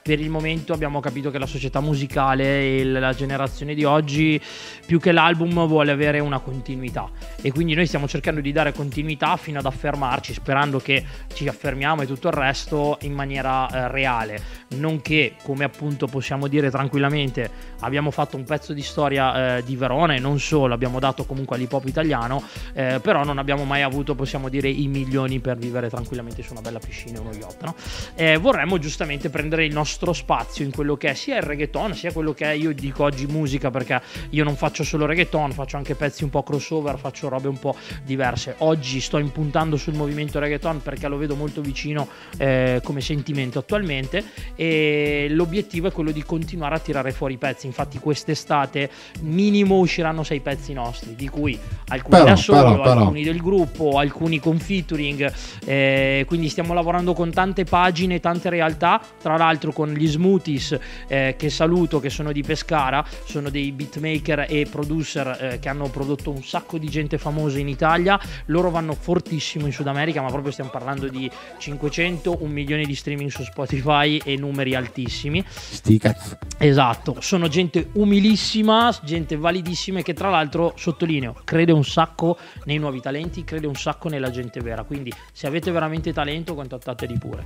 per 0.00 0.18
il 0.18 0.30
momento 0.30 0.72
abbiamo 0.72 1.00
capito 1.00 1.30
che 1.30 1.36
la 1.36 1.44
società 1.44 1.80
musicale 1.80 2.78
e 2.78 2.84
la 2.84 3.12
generazione 3.12 3.74
di 3.74 3.84
oggi, 3.84 4.40
più 4.86 4.98
che 4.98 5.12
l'album, 5.12 5.66
vuole 5.66 5.90
avere 5.90 6.20
una 6.20 6.38
continuità. 6.38 7.06
E 7.42 7.52
quindi 7.52 7.74
noi 7.74 7.84
stiamo 7.84 8.08
cercando 8.08 8.40
di 8.40 8.50
dare 8.50 8.72
continuità 8.72 9.36
fino 9.36 9.58
ad 9.58 9.66
affermarci, 9.66 10.32
sperando 10.32 10.78
che 10.78 11.04
ci 11.34 11.46
affermiamo 11.48 12.00
e 12.00 12.06
tutto 12.06 12.28
il 12.28 12.34
resto 12.34 12.96
in 13.02 13.12
maniera 13.12 13.68
eh, 13.68 13.88
reale. 13.88 14.42
Nonché, 14.76 15.34
come 15.42 15.64
appunto 15.64 16.06
possiamo 16.06 16.48
dire 16.48 16.70
tranquillamente, 16.70 17.50
abbiamo 17.80 18.10
fatto 18.10 18.38
un 18.38 18.44
pezzo 18.44 18.72
di 18.72 18.80
storia 18.80 19.58
eh, 19.58 19.64
di 19.64 19.76
Verona 19.76 20.14
e 20.14 20.18
non 20.18 20.40
solo, 20.40 20.72
abbiamo 20.72 20.98
dato 20.98 21.26
comunque 21.26 21.56
all'hip 21.56 21.72
hop 21.76 21.86
italiano, 21.86 22.42
eh, 22.72 23.00
però 23.02 23.24
non 23.24 23.38
abbiamo 23.38 23.64
mai 23.64 23.82
avuto, 23.82 24.14
possiamo 24.14 24.48
dire, 24.48 24.68
i 24.68 24.86
milioni 24.88 25.40
per 25.40 25.56
vivere 25.56 25.88
tranquillamente 25.88 26.42
su 26.42 26.52
una 26.52 26.60
bella 26.60 26.78
piscina 26.78 27.18
e 27.18 27.20
uno 27.20 27.32
yacht. 27.32 27.62
No? 27.62 27.74
Eh, 28.14 28.36
vorremmo 28.36 28.78
giustamente 28.78 29.30
prendere 29.30 29.64
il 29.64 29.72
nostro 29.72 30.12
spazio 30.12 30.64
in 30.64 30.72
quello 30.72 30.96
che 30.96 31.10
è 31.10 31.14
sia 31.14 31.36
il 31.36 31.42
reggaeton, 31.42 31.94
sia 31.94 32.12
quello 32.12 32.32
che 32.32 32.46
è, 32.46 32.52
io 32.52 32.72
dico 32.72 33.04
oggi 33.04 33.26
musica, 33.26 33.70
perché 33.70 34.00
io 34.30 34.44
non 34.44 34.56
faccio 34.56 34.84
solo 34.84 35.06
reggaeton, 35.06 35.52
faccio 35.52 35.76
anche 35.76 35.94
pezzi 35.94 36.24
un 36.24 36.30
po' 36.30 36.42
crossover, 36.42 36.98
faccio 36.98 37.28
robe 37.28 37.48
un 37.48 37.58
po' 37.58 37.76
diverse. 38.04 38.54
Oggi 38.58 39.00
sto 39.00 39.18
impuntando 39.18 39.76
sul 39.76 39.94
movimento 39.94 40.38
reggaeton 40.38 40.82
perché 40.82 41.08
lo 41.08 41.16
vedo 41.16 41.34
molto 41.34 41.60
vicino 41.60 42.08
eh, 42.38 42.80
come 42.82 43.00
sentimento 43.00 43.58
attualmente 43.58 44.24
e 44.54 45.26
l'obiettivo 45.30 45.88
è 45.88 45.92
quello 45.92 46.10
di 46.10 46.22
continuare 46.22 46.76
a 46.76 46.78
tirare 46.78 47.12
fuori 47.12 47.34
i 47.34 47.38
pezzi. 47.38 47.66
Infatti 47.66 47.98
quest'estate 47.98 48.90
minimo 49.20 49.78
usciranno 49.78 50.22
sei 50.22 50.40
pezzi 50.40 50.72
nostri, 50.72 51.14
di 51.14 51.28
cui 51.58 51.74
alcuni 51.88 52.16
Però, 52.16 52.24
da 52.24 52.36
solo, 52.36 52.70
però, 52.70 52.82
però. 52.82 53.00
alcuni 53.00 53.22
del 53.22 53.40
gruppo, 53.40 53.98
alcuni 53.98 54.38
con 54.40 54.58
featuring. 54.58 55.32
eh, 55.64 56.24
quindi 56.26 56.48
stiamo 56.48 56.72
lavorando 56.74 57.12
con 57.12 57.30
tante 57.30 57.64
pagine, 57.64 58.20
tante 58.20 58.48
realtà. 58.50 59.00
Tra 59.20 59.36
l'altro 59.36 59.72
con 59.72 59.92
gli 59.92 60.06
Smoothies 60.06 60.78
eh, 61.08 61.34
che 61.38 61.50
saluto, 61.50 62.00
che 62.00 62.10
sono 62.10 62.32
di 62.32 62.42
Pescara, 62.42 63.04
sono 63.24 63.50
dei 63.50 63.72
beatmaker 63.72 64.46
e 64.48 64.66
producer 64.70 65.38
eh, 65.40 65.58
che 65.58 65.68
hanno 65.68 65.88
prodotto 65.88 66.30
un 66.30 66.42
sacco 66.42 66.78
di 66.78 66.88
gente 66.88 67.18
famosa 67.18 67.58
in 67.58 67.68
Italia. 67.68 68.18
Loro 68.46 68.70
vanno 68.70 68.94
fortissimo 68.94 69.66
in 69.66 69.72
Sud 69.72 69.86
America, 69.86 70.22
ma 70.22 70.28
proprio 70.28 70.52
stiamo 70.52 70.70
parlando 70.70 71.08
di 71.08 71.30
500, 71.58 72.38
un 72.40 72.50
milione 72.50 72.84
di 72.84 72.94
streaming 72.94 73.30
su 73.30 73.42
Spotify 73.42 74.16
e 74.24 74.36
numeri 74.36 74.74
altissimi. 74.74 75.44
Sti 75.46 75.98
cazzo. 75.98 76.38
Esatto, 76.58 77.16
sono 77.20 77.48
gente 77.48 77.88
umilissima, 77.94 78.96
gente 79.02 79.36
validissima 79.36 79.98
e 79.98 80.02
che 80.02 80.14
tra 80.14 80.30
l'altro 80.30 80.72
sottolineo, 80.76 81.34
crede 81.44 81.72
un 81.72 81.84
sacco 81.84 82.36
nei 82.64 82.78
nuovi 82.78 83.00
talenti, 83.00 83.44
crede 83.44 83.66
un 83.66 83.76
sacco 83.76 84.08
nella 84.08 84.30
gente 84.30 84.60
vera. 84.60 84.82
Quindi 84.82 85.12
se 85.32 85.46
avete 85.46 85.70
veramente 85.70 86.12
talento 86.12 86.54
contattateli 86.54 87.18
pure. 87.18 87.44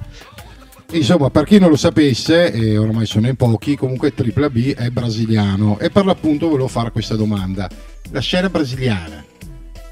Insomma, 0.93 1.29
per 1.29 1.45
chi 1.45 1.59
non 1.59 1.69
lo 1.69 1.77
sapesse, 1.77 2.51
e 2.51 2.79
ormai 2.79 3.05
sono 3.05 3.29
in 3.29 3.37
pochi, 3.37 3.77
comunque 3.77 4.15
Tripla 4.15 4.49
B 4.49 4.75
è 4.75 4.89
brasiliano 4.89 5.79
e 5.79 5.91
per 5.91 6.07
l'appunto 6.07 6.49
volevo 6.49 6.69
fare 6.69 6.91
questa 6.91 7.15
domanda. 7.15 7.69
La 8.11 8.21
scena 8.21 8.49
brasiliana 8.49 9.23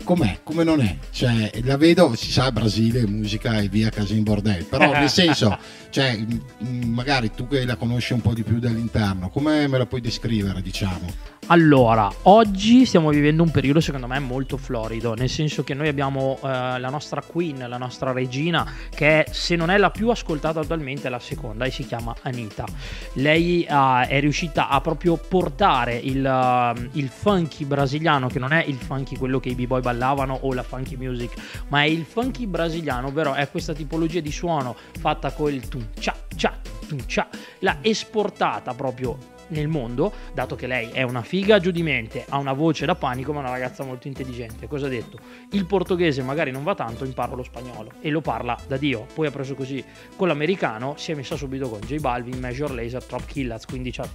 com'è, 0.07 0.39
come 0.45 0.63
non 0.63 0.81
è. 0.81 0.97
Cioè, 1.11 1.51
la 1.65 1.77
vedo, 1.77 2.15
si 2.15 2.31
sa, 2.31 2.53
Brasile, 2.53 3.05
musica 3.07 3.59
e 3.59 3.69
via 3.69 3.91
Casin 3.91 4.23
Bordel. 4.23 4.65
Però 4.65 4.93
nel 4.93 5.11
senso, 5.11 5.59
cioè, 5.91 6.17
magari 6.61 7.33
tu 7.35 7.49
che 7.49 7.67
la 7.67 7.75
conosci 7.75 8.13
un 8.13 8.21
po' 8.21 8.33
di 8.33 8.45
più 8.45 8.61
dall'interno, 8.61 9.29
come 9.29 9.67
me 9.67 9.77
la 9.77 9.87
puoi 9.87 10.01
descrivere, 10.01 10.63
diciamo? 10.63 11.35
Allora, 11.49 12.13
oggi 12.23 12.85
stiamo 12.87 13.11
vivendo 13.11 13.45
un 13.45 13.53
periodo 13.53 13.79
secondo 13.81 14.09
me 14.09 14.19
molto 14.19 14.57
florido, 14.57 15.15
nel 15.15 15.29
senso 15.29 15.63
che 15.63 15.75
noi 15.75 15.87
abbiamo 15.87 16.41
eh, 16.43 16.49
la 16.49 16.89
nostra 16.91 17.23
queen, 17.23 17.69
la 17.69 17.79
nostra 17.79 18.11
regina, 18.11 18.67
che 18.91 19.23
è, 19.23 19.31
se 19.31 19.55
non 19.55 19.71
è 19.71 19.79
la 19.79 19.91
più 19.91 20.09
ascoltata 20.09 20.59
attualmente, 20.59 21.07
è 21.07 21.11
la 21.11 21.21
seconda 21.21 21.65
e 21.65 21.71
si 21.71 21.87
chiama 21.87 22.13
Anita. 22.23 22.65
Lei 23.13 23.63
eh, 23.63 24.07
è 24.09 24.19
riuscita 24.19 24.69
a 24.69 24.81
proprio 24.81 25.17
portare 25.17 25.95
il, 25.95 26.27
eh, 26.27 26.89
il 26.95 27.09
funky 27.09 27.65
brasiliano, 27.65 28.27
che 28.27 28.41
non 28.41 28.53
è 28.53 28.65
il 28.67 28.77
funky 28.77 29.17
quello 29.17 29.39
che 29.39 29.51
i 29.51 29.55
b-boy 29.55 29.83
ballavano 29.97 30.39
o 30.43 30.53
la 30.53 30.63
funky 30.63 30.97
music, 30.97 31.65
ma 31.69 31.83
è 31.83 31.87
il 31.87 32.05
funky 32.05 32.47
brasiliano, 32.47 33.09
ovvero 33.09 33.35
è 33.35 33.49
questa 33.51 33.73
tipologia 33.73 34.21
di 34.21 34.31
suono 34.31 34.77
fatta 34.99 35.33
con 35.33 35.53
il 35.53 35.67
tum 35.69 35.89
cia 35.99 36.15
cia 36.37 36.59
tum 36.87 37.05
cia, 37.07 37.27
l'ha 37.61 37.79
esportata 37.81 38.75
proprio 38.75 39.35
nel 39.49 39.69
mondo, 39.69 40.13
dato 40.35 40.57
che 40.57 40.67
lei 40.67 40.91
è 40.91 41.03
una 41.03 41.23
figa 41.23 41.61
giù 41.61 41.71
di 41.71 41.83
mente, 41.83 42.25
ha 42.29 42.37
una 42.39 42.53
voce 42.53 42.85
da 42.85 42.97
panico, 42.97 43.33
ma 43.33 43.39
è 43.39 43.43
una 43.43 43.53
ragazza 43.53 43.85
molto 43.85 44.09
intelligente. 44.09 44.67
Cosa 44.67 44.87
ha 44.87 44.89
detto? 44.89 45.19
Il 45.53 45.67
portoghese 45.67 46.21
magari 46.23 46.51
non 46.51 46.65
va 46.65 46.75
tanto, 46.75 47.05
imparo 47.05 47.37
lo 47.37 47.45
spagnolo 47.45 47.93
e 48.01 48.11
lo 48.11 48.21
parla 48.21 48.59
da 48.67 48.77
Dio. 48.77 49.07
Poi 49.15 49.29
ha 49.29 49.31
preso 49.31 49.55
così 49.55 49.83
con 50.17 50.27
l'americano, 50.27 50.95
si 50.97 51.13
è 51.13 51.15
messa 51.15 51.37
subito 51.37 51.69
con 51.69 51.79
J 51.81 51.99
Balvin, 51.99 52.41
Major 52.41 52.73
Laser, 52.73 53.05
Trop 53.05 53.25
Killers, 53.25 53.67
quindi 53.67 53.93
c'ha 53.93 54.09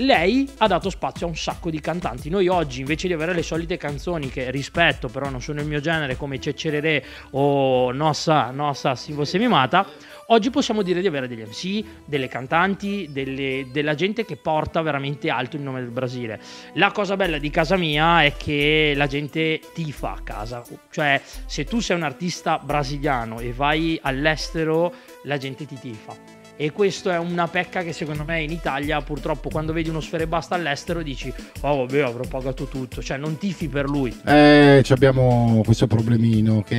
lei 0.00 0.48
ha 0.58 0.66
dato 0.66 0.90
spazio 0.90 1.26
a 1.26 1.28
un 1.28 1.36
sacco 1.36 1.70
di 1.70 1.80
cantanti. 1.80 2.28
Noi 2.28 2.48
oggi, 2.48 2.80
invece 2.80 3.06
di 3.06 3.12
avere 3.12 3.34
le 3.34 3.42
solite 3.42 3.76
canzoni 3.76 4.28
che 4.28 4.50
rispetto, 4.50 5.08
però 5.08 5.28
non 5.28 5.40
sono 5.40 5.60
il 5.60 5.66
mio 5.66 5.80
genere, 5.80 6.16
come 6.16 6.40
Ceccerere 6.40 7.04
o 7.30 7.92
Nossa, 7.92 8.50
Nossa, 8.50 8.94
Sivo 8.94 9.24
Semimata, 9.24 9.86
oggi 10.28 10.50
possiamo 10.50 10.82
dire 10.82 11.00
di 11.00 11.06
avere 11.06 11.28
degli 11.28 11.42
MC, 11.42 11.84
delle 12.04 12.28
cantanti, 12.28 13.08
delle- 13.10 13.66
della 13.70 13.94
gente 13.94 14.24
che 14.24 14.36
porta 14.36 14.80
veramente 14.82 15.28
alto 15.28 15.56
il 15.56 15.62
nome 15.62 15.80
del 15.80 15.90
Brasile. 15.90 16.40
La 16.74 16.92
cosa 16.92 17.16
bella 17.16 17.38
di 17.38 17.50
casa 17.50 17.76
mia 17.76 18.22
è 18.24 18.36
che 18.36 18.94
la 18.96 19.06
gente 19.06 19.60
tifa 19.74 20.12
a 20.12 20.20
casa, 20.22 20.62
cioè 20.90 21.20
se 21.46 21.64
tu 21.64 21.80
sei 21.80 21.96
un 21.96 22.02
artista 22.02 22.58
brasiliano 22.58 23.40
e 23.40 23.52
vai 23.52 23.98
all'estero, 24.02 24.92
la 25.24 25.36
gente 25.36 25.66
ti 25.66 25.78
tifa. 25.78 26.39
E 26.60 26.72
questo 26.72 27.08
è 27.10 27.16
una 27.16 27.48
pecca 27.48 27.82
che 27.82 27.94
secondo 27.94 28.22
me 28.26 28.42
in 28.42 28.50
Italia 28.50 29.00
purtroppo 29.00 29.48
quando 29.48 29.72
vedi 29.72 29.88
uno 29.88 30.00
sfere 30.02 30.26
basta 30.26 30.56
all'estero 30.56 31.00
dici 31.02 31.32
oh 31.62 31.86
vabbè 31.86 32.00
avrò 32.02 32.22
pagato 32.28 32.66
tutto, 32.66 33.00
cioè 33.02 33.16
non 33.16 33.38
tifi 33.38 33.66
per 33.68 33.88
lui. 33.88 34.14
Eh, 34.26 34.82
ci 34.84 34.92
abbiamo 34.92 35.62
questo 35.64 35.86
problemino 35.86 36.60
che 36.60 36.74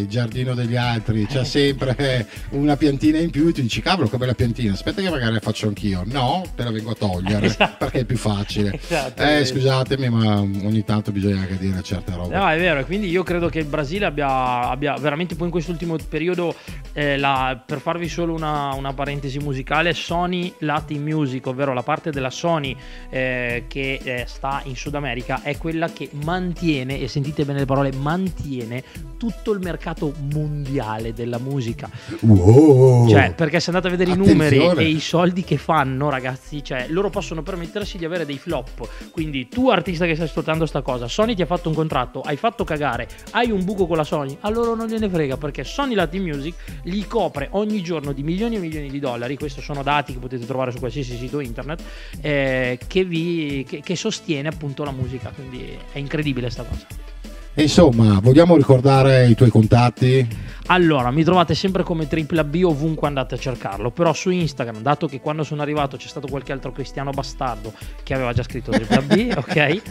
il 0.00 0.08
giardino 0.08 0.54
degli 0.54 0.74
altri 0.74 1.24
c'ha 1.26 1.44
sempre 1.44 2.26
una 2.50 2.76
piantina 2.76 3.18
in 3.18 3.30
più 3.30 3.46
e 3.46 3.52
tu 3.52 3.60
dici 3.60 3.80
cavolo 3.80 4.08
che 4.08 4.16
bella 4.16 4.34
piantina, 4.34 4.72
aspetta 4.72 5.00
che 5.00 5.08
magari 5.08 5.34
la 5.34 5.38
faccio 5.40 5.68
anch'io. 5.68 6.02
No, 6.06 6.42
te 6.56 6.64
la 6.64 6.72
vengo 6.72 6.90
a 6.90 6.94
togliere 6.94 7.46
Esatto. 7.52 7.76
perché 7.78 8.00
è 8.00 8.04
più 8.04 8.16
facile. 8.16 8.72
Esatto, 8.82 9.22
Eh, 9.22 9.44
scusatemi, 9.44 10.08
ma 10.08 10.40
ogni 10.40 10.82
tanto 10.82 11.12
bisogna 11.12 11.42
anche 11.42 11.58
dire 11.58 11.80
certe 11.84 12.12
robe. 12.12 12.34
No, 12.34 12.48
è 12.48 12.58
vero, 12.58 12.80
e 12.80 12.84
quindi 12.84 13.08
io 13.08 13.22
credo 13.22 13.48
che 13.48 13.60
il 13.60 13.66
Brasile 13.66 14.04
abbia, 14.06 14.68
abbia 14.68 14.96
veramente 14.98 15.36
poi 15.36 15.46
in 15.46 15.52
quest'ultimo 15.52 15.96
periodo, 16.08 16.56
eh, 16.92 17.16
la- 17.16 17.62
per 17.64 17.78
farvi 17.78 18.08
solo 18.08 18.34
una, 18.34 18.74
una 18.74 18.88
parentesi 18.92 19.10
musicale, 19.40 19.92
Sony 19.92 20.52
Latin 20.58 21.02
Music, 21.02 21.46
ovvero 21.46 21.72
la 21.72 21.82
parte 21.82 22.10
della 22.10 22.30
Sony 22.30 22.76
eh, 23.10 23.64
che 23.68 24.00
eh, 24.02 24.24
sta 24.26 24.62
in 24.64 24.76
Sud 24.76 24.94
America, 24.94 25.42
è 25.42 25.56
quella 25.56 25.90
che 25.90 26.08
mantiene, 26.12 27.00
e 27.00 27.08
sentite 27.08 27.44
bene 27.44 27.60
le 27.60 27.64
parole, 27.66 27.92
mantiene 27.92 28.82
tutto 29.18 29.52
il 29.52 29.60
mercato 29.60 30.12
mondiale 30.32 31.12
della 31.12 31.38
musica. 31.38 31.88
Wow. 32.20 33.08
Cioè, 33.08 33.34
perché 33.34 33.60
se 33.60 33.70
andate 33.70 33.88
a 33.88 33.90
vedere 33.90 34.10
i 34.10 34.14
Attenzione. 34.14 34.58
numeri 34.58 34.84
e 34.84 34.88
i 34.88 35.00
soldi 35.00 35.44
che 35.44 35.58
fanno, 35.58 36.10
ragazzi, 36.10 36.64
cioè, 36.64 36.86
loro 36.88 37.08
possono 37.08 37.42
permettersi 37.42 37.98
di 37.98 38.04
avere 38.04 38.26
dei 38.26 38.38
flop. 38.38 39.10
Quindi, 39.12 39.48
tu, 39.48 39.68
artista 39.68 40.06
che 40.06 40.14
stai 40.14 40.26
ascoltando 40.26 40.66
sta 40.66 40.82
cosa, 40.82 41.06
Sony 41.06 41.34
ti 41.34 41.42
ha 41.42 41.46
fatto 41.46 41.68
un 41.68 41.74
contratto, 41.74 42.20
hai 42.20 42.36
fatto 42.36 42.64
cagare, 42.64 43.06
hai 43.30 43.50
un 43.50 43.64
buco 43.64 43.86
con 43.86 43.96
la 43.96 44.04
Sony, 44.04 44.36
a 44.40 44.50
loro 44.50 44.74
non 44.74 44.88
gliene 44.88 45.08
frega 45.08 45.36
perché 45.36 45.62
Sony 45.62 45.94
Latin 45.94 46.22
Music 46.22 46.54
li 46.84 47.06
copre 47.06 47.48
ogni 47.52 47.82
giorno 47.82 48.12
di 48.12 48.22
milioni 48.22 48.56
e 48.56 48.58
milioni 48.58 48.90
di 48.90 48.98
dollari. 49.02 49.36
Questi 49.36 49.60
sono 49.60 49.82
dati 49.82 50.14
che 50.14 50.18
potete 50.18 50.46
trovare 50.46 50.70
su 50.70 50.78
qualsiasi 50.78 51.16
sito 51.16 51.40
internet, 51.40 51.82
eh, 52.22 52.78
che, 52.86 53.04
vi, 53.04 53.66
che, 53.68 53.80
che 53.80 53.96
sostiene 53.96 54.48
appunto 54.48 54.84
la 54.84 54.92
musica. 54.92 55.30
Quindi, 55.30 55.76
è 55.92 55.98
incredibile 55.98 56.48
sta 56.48 56.62
cosa. 56.62 57.11
Insomma, 57.54 58.18
vogliamo 58.20 58.56
ricordare 58.56 59.26
i 59.26 59.34
tuoi 59.34 59.50
contatti? 59.50 60.26
Allora, 60.66 61.10
mi 61.10 61.22
trovate 61.22 61.54
sempre 61.54 61.82
come 61.82 62.06
tripla 62.06 62.44
B 62.44 62.62
ovunque 62.64 63.06
andate 63.08 63.34
a 63.34 63.38
cercarlo, 63.38 63.90
però 63.90 64.14
su 64.14 64.30
Instagram, 64.30 64.80
dato 64.80 65.06
che 65.06 65.20
quando 65.20 65.42
sono 65.42 65.60
arrivato 65.60 65.98
c'è 65.98 66.06
stato 66.06 66.28
qualche 66.28 66.52
altro 66.52 66.72
cristiano 66.72 67.10
bastardo 67.10 67.74
che 68.02 68.14
aveva 68.14 68.32
già 68.32 68.42
scritto 68.42 68.70
tripla 68.70 69.02
B, 69.02 69.32
ok? 69.36 69.82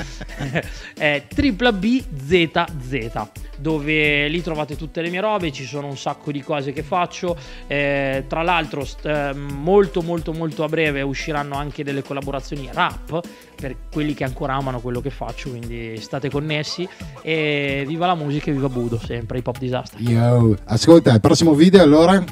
È 0.95 1.23
tripla 1.29 1.71
B 1.71 2.03
ZZ, 2.25 3.11
dove 3.57 4.27
lì 4.27 4.41
trovate 4.41 4.75
tutte 4.75 5.01
le 5.01 5.09
mie 5.09 5.21
robe, 5.21 5.51
ci 5.51 5.65
sono 5.65 5.85
un 5.85 5.97
sacco 5.97 6.31
di 6.31 6.41
cose 6.41 6.71
che 6.71 6.81
faccio, 6.81 7.37
eh, 7.67 8.23
tra 8.27 8.41
l'altro 8.41 8.83
st- 8.83 9.05
eh, 9.05 9.33
molto 9.33 10.01
molto 10.01 10.33
molto 10.33 10.63
a 10.63 10.67
breve 10.67 11.03
usciranno 11.03 11.55
anche 11.55 11.83
delle 11.83 12.01
collaborazioni 12.01 12.69
rap 12.71 13.21
per 13.61 13.75
quelli 13.91 14.15
che 14.15 14.23
ancora 14.23 14.55
amano 14.55 14.81
quello 14.81 14.99
che 14.99 15.11
faccio, 15.11 15.51
quindi 15.51 15.95
state 15.97 16.29
connessi 16.29 16.87
e 17.21 17.83
viva 17.87 18.07
la 18.07 18.15
musica 18.15 18.49
e 18.49 18.53
viva 18.53 18.67
Budo, 18.67 18.97
sempre 18.97 19.37
hip 19.37 19.47
hop 19.47 19.59
disaster. 19.59 20.01
Yo. 20.01 20.57
Ascolta, 20.65 21.13
il 21.13 21.21
prossimo 21.21 21.53
video 21.53 21.83
allora? 21.83 22.23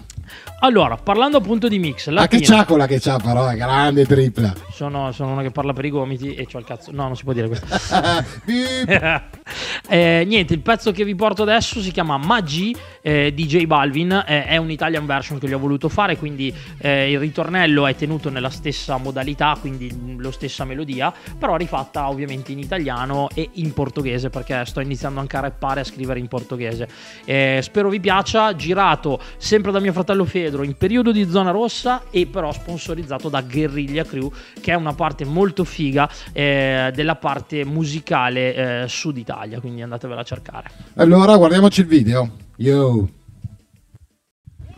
Allora, 0.60 0.96
parlando 0.98 1.38
appunto 1.38 1.68
di 1.68 1.80
mix, 1.80 2.08
Ah, 2.08 2.28
che 2.28 2.40
c'ha 2.42 2.66
quella 2.66 2.86
che 2.86 3.00
c'ha 3.00 3.18
però, 3.18 3.48
è 3.48 3.56
grande 3.56 4.06
tripla. 4.06 4.54
sono, 4.74 5.12
sono 5.12 5.32
uno 5.32 5.42
che 5.42 5.52
parla 5.52 5.74
per 5.74 5.86
i 5.86 5.90
gomiti 5.90 6.36
e 6.36 6.46
c'ho 6.46 6.58
il 6.60 6.66
cazzo. 6.66 6.92
No, 6.92 7.04
non 7.04 7.16
si 7.16 7.24
può 7.24 7.34
dire 7.34 7.48
questo. 7.48 7.68
Eh, 9.92 10.24
niente, 10.28 10.54
il 10.54 10.60
pezzo 10.60 10.92
che 10.92 11.04
vi 11.04 11.16
porto 11.16 11.42
adesso 11.42 11.82
si 11.82 11.90
chiama 11.92 12.16
Magi 12.18 12.76
eh, 13.02 13.34
di 13.34 13.48
J 13.48 13.66
Balvin, 13.66 14.24
eh, 14.28 14.46
è 14.46 14.58
un 14.58 14.70
Italian 14.70 15.08
version 15.08 15.40
che 15.40 15.48
gli 15.48 15.54
ho 15.54 15.58
voluto 15.58 15.90
fare, 15.90 16.16
quindi 16.16 16.54
eh, 16.78 17.10
il 17.12 17.18
ritornello 17.18 17.88
è 17.88 17.96
tenuto 17.96 18.30
nella 18.30 18.52
stessa 18.52 18.98
modalità, 18.98 19.58
quindi 19.60 20.18
la 20.20 20.32
stessa 20.32 20.64
melodia, 20.64 21.12
però 21.40 21.56
rifatta 21.56 22.08
ovviamente 22.08 22.52
in 22.52 22.60
italiano 22.60 23.30
e 23.34 23.50
in 23.54 23.74
portoghese 23.74 24.30
perché 24.30 24.64
sto 24.66 24.80
iniziando 24.80 25.20
anche 25.20 25.38
a 25.38 25.40
rappare 25.40 25.80
e 25.80 25.82
a 25.82 25.86
scrivere 25.86 26.20
in 26.20 26.28
portoghese. 26.28 26.88
Eh, 27.26 27.60
spero 27.64 27.90
vi 27.90 28.00
piaccia, 28.00 28.56
girato 28.56 29.20
sempre 29.38 29.72
da 29.72 29.80
mio 29.80 29.92
fratello 29.94 30.19
Fedro 30.26 30.64
in 30.64 30.76
periodo 30.76 31.12
di 31.12 31.30
zona 31.30 31.52
rossa 31.52 32.04
e 32.10 32.26
però 32.26 32.52
sponsorizzato 32.52 33.30
da 33.30 33.42
Guerriglia 33.42 34.04
Crew 34.04 34.32
che 34.60 34.72
è 34.72 34.76
una 34.76 34.94
parte 34.94 35.26
molto 35.26 35.64
figa 35.64 36.10
eh, 36.32 36.92
della 36.94 37.16
parte 37.16 37.66
musicale 37.66 38.84
eh, 38.84 38.88
sud 38.88 39.18
Italia, 39.18 39.60
quindi 39.60 39.82
andatevela 39.82 40.22
a 40.22 40.24
cercare. 40.24 40.70
Allora, 40.96 41.36
guardiamoci 41.38 41.82
il 41.82 41.88
video. 41.88 42.30
Yo. 42.58 43.08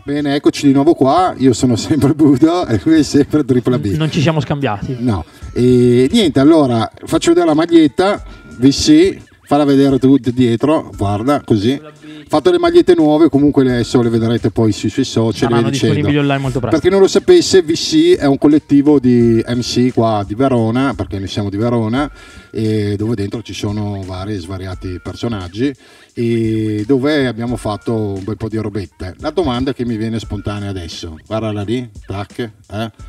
Bene, 0.03 0.35
eccoci 0.35 0.65
di 0.65 0.73
nuovo 0.73 0.93
qua. 0.93 1.35
Io 1.37 1.53
sono 1.53 1.75
sempre 1.75 2.13
Budo 2.13 2.65
e 2.65 2.79
lui 2.83 2.99
è 2.99 3.03
sempre 3.03 3.45
Tripla 3.45 3.77
B. 3.77 3.95
Non 3.95 4.11
ci 4.11 4.19
siamo 4.19 4.39
scambiati. 4.39 4.97
No. 4.99 5.23
E 5.53 6.09
niente, 6.11 6.39
allora 6.39 6.89
faccio 7.05 7.29
vedere 7.29 7.47
la 7.47 7.53
maglietta. 7.53 8.23
VC, 8.57 9.17
falla 9.51 9.65
vedere 9.65 9.99
tu 9.99 10.15
dietro. 10.17 10.89
Guarda, 10.95 11.41
così. 11.43 11.77
Fatto 12.25 12.51
le 12.51 12.57
magliette 12.57 12.95
nuove, 12.95 13.27
comunque 13.27 13.63
adesso 13.63 14.01
le 14.01 14.07
vedrete 14.07 14.49
poi 14.49 14.71
sui 14.71 14.89
suoi 14.89 15.03
social. 15.03 15.51
e 15.51 15.55
dicendo. 15.55 15.69
disponibili 15.69 16.17
online 16.19 16.39
molto 16.39 16.59
Per 16.61 16.69
presto. 16.69 16.87
chi 16.87 16.93
non 16.93 17.01
lo 17.01 17.07
sapesse, 17.09 17.61
VC 17.61 18.15
è 18.15 18.25
un 18.25 18.37
collettivo 18.37 18.97
di 18.97 19.43
MC 19.45 19.91
qua 19.91 20.23
di 20.25 20.35
Verona, 20.35 20.93
perché 20.93 21.19
noi 21.19 21.27
siamo 21.27 21.49
di 21.49 21.57
Verona, 21.57 22.09
e 22.49 22.95
dove 22.95 23.15
dentro 23.15 23.41
ci 23.41 23.53
sono 23.53 24.01
vari 24.05 24.37
svariati 24.37 25.01
personaggi 25.03 25.73
e 26.13 26.85
dove 26.87 27.27
abbiamo 27.27 27.57
fatto 27.57 27.93
un 27.93 28.23
bel 28.23 28.37
po' 28.37 28.47
di 28.47 28.55
robette. 28.55 29.15
La 29.19 29.31
domanda 29.31 29.73
che 29.73 29.83
mi 29.83 29.97
viene 29.97 30.17
spontanea 30.17 30.69
adesso, 30.69 31.17
guardala 31.27 31.63
lì, 31.63 31.89
tac, 32.05 32.39
eh? 32.39 32.51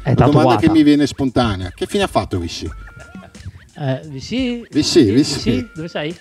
La 0.02 0.14
domanda 0.14 0.56
che 0.56 0.68
mi 0.70 0.82
viene 0.82 1.06
spontanea, 1.06 1.70
che 1.72 1.86
fine 1.86 2.02
ha 2.02 2.08
fatto 2.08 2.40
VC? 2.40 2.68
Eh, 3.78 4.00
VC? 4.08 4.66
VC, 4.68 5.12
VC. 5.12 5.72
Dove 5.72 5.88
sei? 5.88 6.14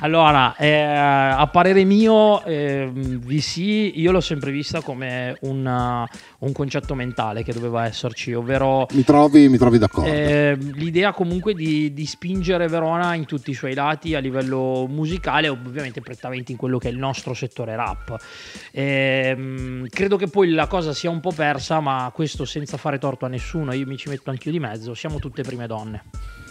Allora, 0.00 0.54
eh, 0.56 0.82
a 0.82 1.46
parere 1.46 1.84
mio, 1.84 2.44
eh, 2.44 2.90
VC 2.92 3.92
io 3.94 4.12
l'ho 4.12 4.20
sempre 4.20 4.50
vista 4.50 4.82
come 4.82 5.36
una- 5.42 6.06
un 6.40 6.52
concetto 6.52 6.94
mentale 6.94 7.42
che 7.42 7.52
doveva 7.52 7.86
esserci, 7.86 8.32
ovvero 8.34 8.86
Mi 8.92 9.04
trovi, 9.04 9.48
mi 9.48 9.56
trovi 9.56 9.78
d'accordo? 9.78 10.10
Eh, 10.10 10.56
l'idea 10.58 11.12
comunque 11.12 11.54
di, 11.54 11.94
di 11.94 12.04
spingere 12.04 12.68
Verona 12.68 13.14
in 13.14 13.24
tutti 13.24 13.50
i 13.50 13.54
suoi 13.54 13.74
lati 13.74 14.14
a 14.14 14.18
livello 14.18 14.86
musicale, 14.88 15.48
ovviamente 15.48 16.00
prettamente 16.00 16.52
in 16.52 16.58
quello 16.58 16.78
che 16.78 16.88
è 16.88 16.90
il 16.92 16.98
nostro 16.98 17.32
settore 17.32 17.74
rap. 17.74 18.16
Ehm, 18.72 19.88
credo 19.88 20.16
che 20.16 20.28
poi 20.28 20.50
la 20.50 20.66
cosa 20.66 20.92
sia 20.92 21.10
un 21.10 21.20
po' 21.20 21.32
persa, 21.32 21.80
ma 21.80 22.10
questo 22.14 22.44
senza 22.44 22.76
fare 22.76 22.98
torto 22.98 23.24
a 23.24 23.28
nessuno, 23.28 23.72
io 23.72 23.86
mi 23.86 23.96
ci 23.96 24.08
metto 24.08 24.30
anch'io 24.30 24.50
di 24.50 24.60
mezzo, 24.60 24.94
siamo 24.94 25.18
tutte 25.18 25.42
prime 25.42 25.66
donne. 25.66 26.02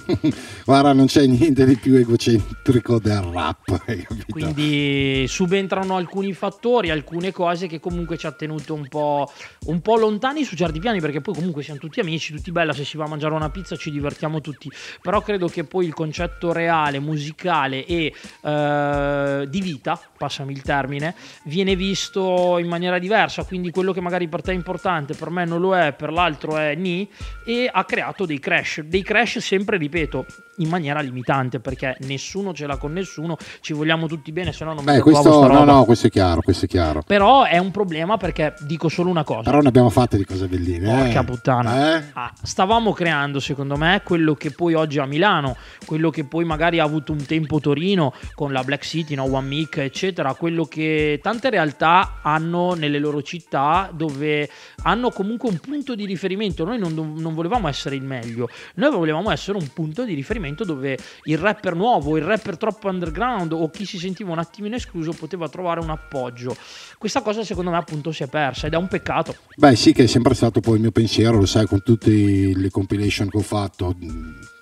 Guarda, 0.66 0.94
non 0.94 1.06
c'è 1.08 1.26
niente 1.26 1.66
di 1.66 1.76
più 1.78 1.96
egocentrico 1.96 3.00
del 3.00 3.22
rap? 3.22 3.84
Quindi 4.30 5.26
subentrano 5.28 5.96
alcuni 5.96 6.34
fattori, 6.34 6.90
alcune 6.90 7.32
cose 7.32 7.68
che 7.68 7.80
comunque 7.80 8.18
ci 8.18 8.28
ha 8.28 8.32
tenuto 8.32 8.74
un 8.74 8.88
po', 8.88 9.32
un 9.66 9.82
po' 9.82 9.98
lontani 9.98 10.44
su 10.44 10.56
certi 10.56 10.80
piani, 10.80 11.00
perché 11.00 11.22
poi 11.22 11.36
comunque 11.36 11.64
siamo 11.64 11.80
tutti 11.80 12.00
amici, 12.00 12.34
tutti 12.34 12.52
bella, 12.52 12.74
se 12.74 12.86
si 12.86 12.98
va 12.98 13.06
a 13.06 13.08
mangiare 13.08 13.34
una 13.34 13.50
pizza 13.50 13.76
ci 13.76 13.92
divertiamo 13.92 14.42
tutti, 14.42 14.72
però 15.02 15.22
credo 15.22 15.48
che 15.48 15.64
poi 15.64 15.86
il 15.86 15.94
concetto 15.94 16.52
reale, 16.52 17.00
musicale 17.00 17.86
e 17.86 18.14
eh, 18.42 19.46
di 19.50 19.62
vita, 19.62 20.00
passami 20.18 20.54
il 20.54 20.62
termine, 20.62 21.16
viene 21.44 21.76
visto 21.76 22.58
in 22.58 22.68
maniera 22.68 23.00
diversa, 23.00 23.44
quindi 23.44 23.72
quello 23.72 23.92
che 23.92 24.02
magari 24.02 24.28
per 24.28 24.42
te 24.42 24.52
è 24.52 24.56
importante, 24.56 25.14
per 25.14 25.30
me 25.30 25.46
non 25.46 25.60
lo 25.60 25.76
è, 25.76 25.94
per 25.94 26.12
l'altro 26.12 26.58
è 26.58 26.76
ni, 26.76 27.10
e 27.46 27.70
ha 27.72 27.84
creato 27.86 28.26
dei 28.26 28.40
crash, 28.40 28.82
dei 28.82 29.04
crash 29.04 29.40
sempre, 29.40 29.78
ripeto, 29.96 30.26
in 30.58 30.70
maniera 30.70 31.00
limitante, 31.02 31.60
perché 31.60 31.98
nessuno 32.02 32.54
ce 32.54 32.68
l'ha 32.68 32.78
con 32.78 32.94
nessuno, 32.94 33.38
ci 33.62 33.74
vogliamo 33.74 34.08
tutti 34.08 34.32
bene, 34.32 34.54
se 34.54 34.64
no 34.64 34.74
non 34.74 34.84
mi 34.84 34.92
Beh, 34.92 34.98
tatuavo 34.98 35.22
questo, 35.22 35.48
no, 35.48 35.64
no, 35.64 35.86
questo 35.86 36.08
è 36.08 36.10
chiaro, 36.10 36.42
questo 36.42 36.66
è 36.66 36.68
chiaro. 36.68 37.04
Però 37.06 37.44
è 37.44 37.58
un 37.58 37.72
problema 37.72 38.18
perché 38.18 38.54
dico 38.62 38.90
solo 38.90 39.10
una 39.10 39.24
cosa. 39.24 39.50
Però 39.50 39.62
ne 39.62 39.68
abbiamo 39.68 39.90
fatte 39.90 40.18
di 40.18 40.26
cose 40.26 40.48
belline. 40.48 40.88
Porca 40.88 41.22
eh. 41.22 41.24
puttana. 41.24 41.98
Eh? 41.98 42.04
Ah, 42.14 42.34
stavamo 42.42 42.94
creando, 42.94 43.40
secondo 43.40 43.76
me, 43.76 44.02
quello 44.04 44.36
che 44.36 44.52
poi 44.52 44.74
oggi 44.74 45.00
a 45.00 45.06
Milano, 45.06 45.58
quello 45.86 46.10
che 46.10 46.24
poi 46.24 46.46
magari 46.46 46.80
ha 46.80 46.84
avuto 46.84 47.12
un 47.12 47.26
tempo 47.26 47.60
Torino 47.60 48.14
con 48.34 48.52
la 48.52 48.64
Black 48.64 48.86
City, 48.86 49.16
no? 49.16 49.24
One 49.24 49.48
Mic, 49.48 49.78
eccetera, 49.78 50.34
quello 50.36 50.66
che 50.66 51.20
tante 51.22 51.50
realtà 51.50 52.20
hanno 52.22 52.74
nelle 52.74 53.00
loro 53.00 53.22
città 53.22 53.90
dove 53.92 54.50
hanno 54.84 55.10
comunque 55.12 55.50
un 55.50 55.58
punto 55.58 55.96
di 55.96 56.06
riferimento. 56.06 56.64
Noi 56.64 56.78
non, 56.80 56.94
non 56.94 57.34
volevamo 57.34 57.68
essere 57.68 57.96
il 57.96 58.04
meglio, 58.04 58.50
noi 58.76 58.92
volevamo 58.92 59.32
essere 59.32 59.58
un 59.58 59.68
punto 59.74 60.04
di 60.04 60.14
riferimento 60.14 60.44
dove 60.54 60.98
il 61.24 61.38
rapper 61.38 61.76
nuovo, 61.76 62.18
il 62.18 62.24
rapper 62.24 62.58
troppo 62.58 62.88
underground 62.88 63.52
o 63.54 63.70
chi 63.70 63.86
si 63.86 63.98
sentiva 63.98 64.32
un 64.32 64.40
attimino 64.40 64.76
escluso 64.76 65.12
poteva 65.14 65.50
trovare 65.50 65.80
un 65.80 65.90
appoggio. 65.90 66.56
Questa 66.98 67.22
cosa 67.22 67.44
secondo 67.44 67.72
me 67.72 67.78
appunto 67.78 68.12
si 68.12 68.24
è 68.24 68.28
persa 68.28 68.68
ed 68.68 68.74
è 68.74 68.78
un 68.78 68.88
peccato. 68.88 69.36
Beh, 69.56 69.76
sì, 69.76 69.94
che 69.94 70.04
è 70.04 70.08
sempre 70.08 70.36
stato 70.36 70.60
poi 70.60 70.76
il 70.76 70.82
mio 70.82 70.92
pensiero, 70.92 71.38
lo 71.38 71.46
sai, 71.46 71.66
con 71.66 71.82
tutte 71.82 72.12
le 72.12 72.70
compilation 72.70 73.30
che 73.30 73.38
ho 73.38 73.42
fatto. 73.42 73.96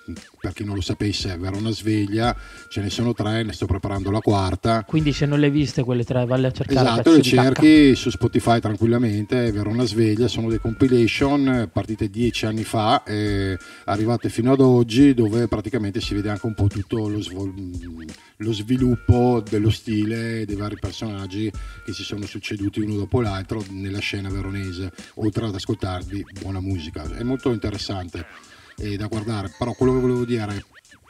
Per 0.04 0.52
chi 0.52 0.64
non 0.64 0.74
lo 0.74 0.82
sapesse, 0.82 1.34
Verona 1.38 1.70
Sveglia, 1.70 2.36
ce 2.68 2.82
ne 2.82 2.90
sono 2.90 3.14
tre, 3.14 3.42
ne 3.42 3.52
sto 3.52 3.64
preparando 3.64 4.10
la 4.10 4.20
quarta. 4.20 4.84
Quindi 4.84 5.12
se 5.12 5.24
non 5.24 5.40
le 5.40 5.46
hai 5.46 5.52
viste 5.52 5.82
quelle 5.82 6.04
tre, 6.04 6.26
valle 6.26 6.48
a 6.48 6.52
cercare. 6.52 6.86
Esatto, 6.86 7.12
le 7.12 7.20
di 7.20 7.30
cacca. 7.30 7.42
cerchi 7.42 7.94
su 7.94 8.10
Spotify 8.10 8.60
tranquillamente, 8.60 9.50
Verona 9.50 9.84
Sveglia, 9.84 10.28
sono 10.28 10.50
dei 10.50 10.58
compilation 10.58 11.70
partite 11.72 12.10
dieci 12.10 12.44
anni 12.44 12.64
fa, 12.64 13.02
arrivate 13.86 14.28
fino 14.28 14.52
ad 14.52 14.60
oggi, 14.60 15.14
dove 15.14 15.48
praticamente 15.48 16.02
si 16.02 16.12
vede 16.12 16.28
anche 16.28 16.44
un 16.44 16.54
po' 16.54 16.66
tutto 16.66 17.08
lo, 17.08 17.22
svol- 17.22 17.54
lo 18.36 18.52
sviluppo 18.52 19.42
dello 19.48 19.70
stile 19.70 20.44
dei 20.44 20.56
vari 20.56 20.76
personaggi 20.78 21.50
che 21.84 21.92
si 21.94 22.02
sono 22.02 22.26
succeduti 22.26 22.80
uno 22.80 22.96
dopo 22.96 23.22
l'altro 23.22 23.64
nella 23.70 24.00
scena 24.00 24.28
veronese, 24.28 24.92
oltre 25.14 25.46
ad 25.46 25.54
ascoltarvi 25.54 26.26
buona 26.40 26.60
musica. 26.60 27.04
È 27.04 27.22
molto 27.22 27.52
interessante 27.52 28.52
eh, 28.76 28.96
da 28.96 29.06
guardare, 29.06 29.52
però 29.56 29.72
quello 29.72 29.94
che 29.94 30.00
volevo 30.00 30.24
dire 30.24 30.64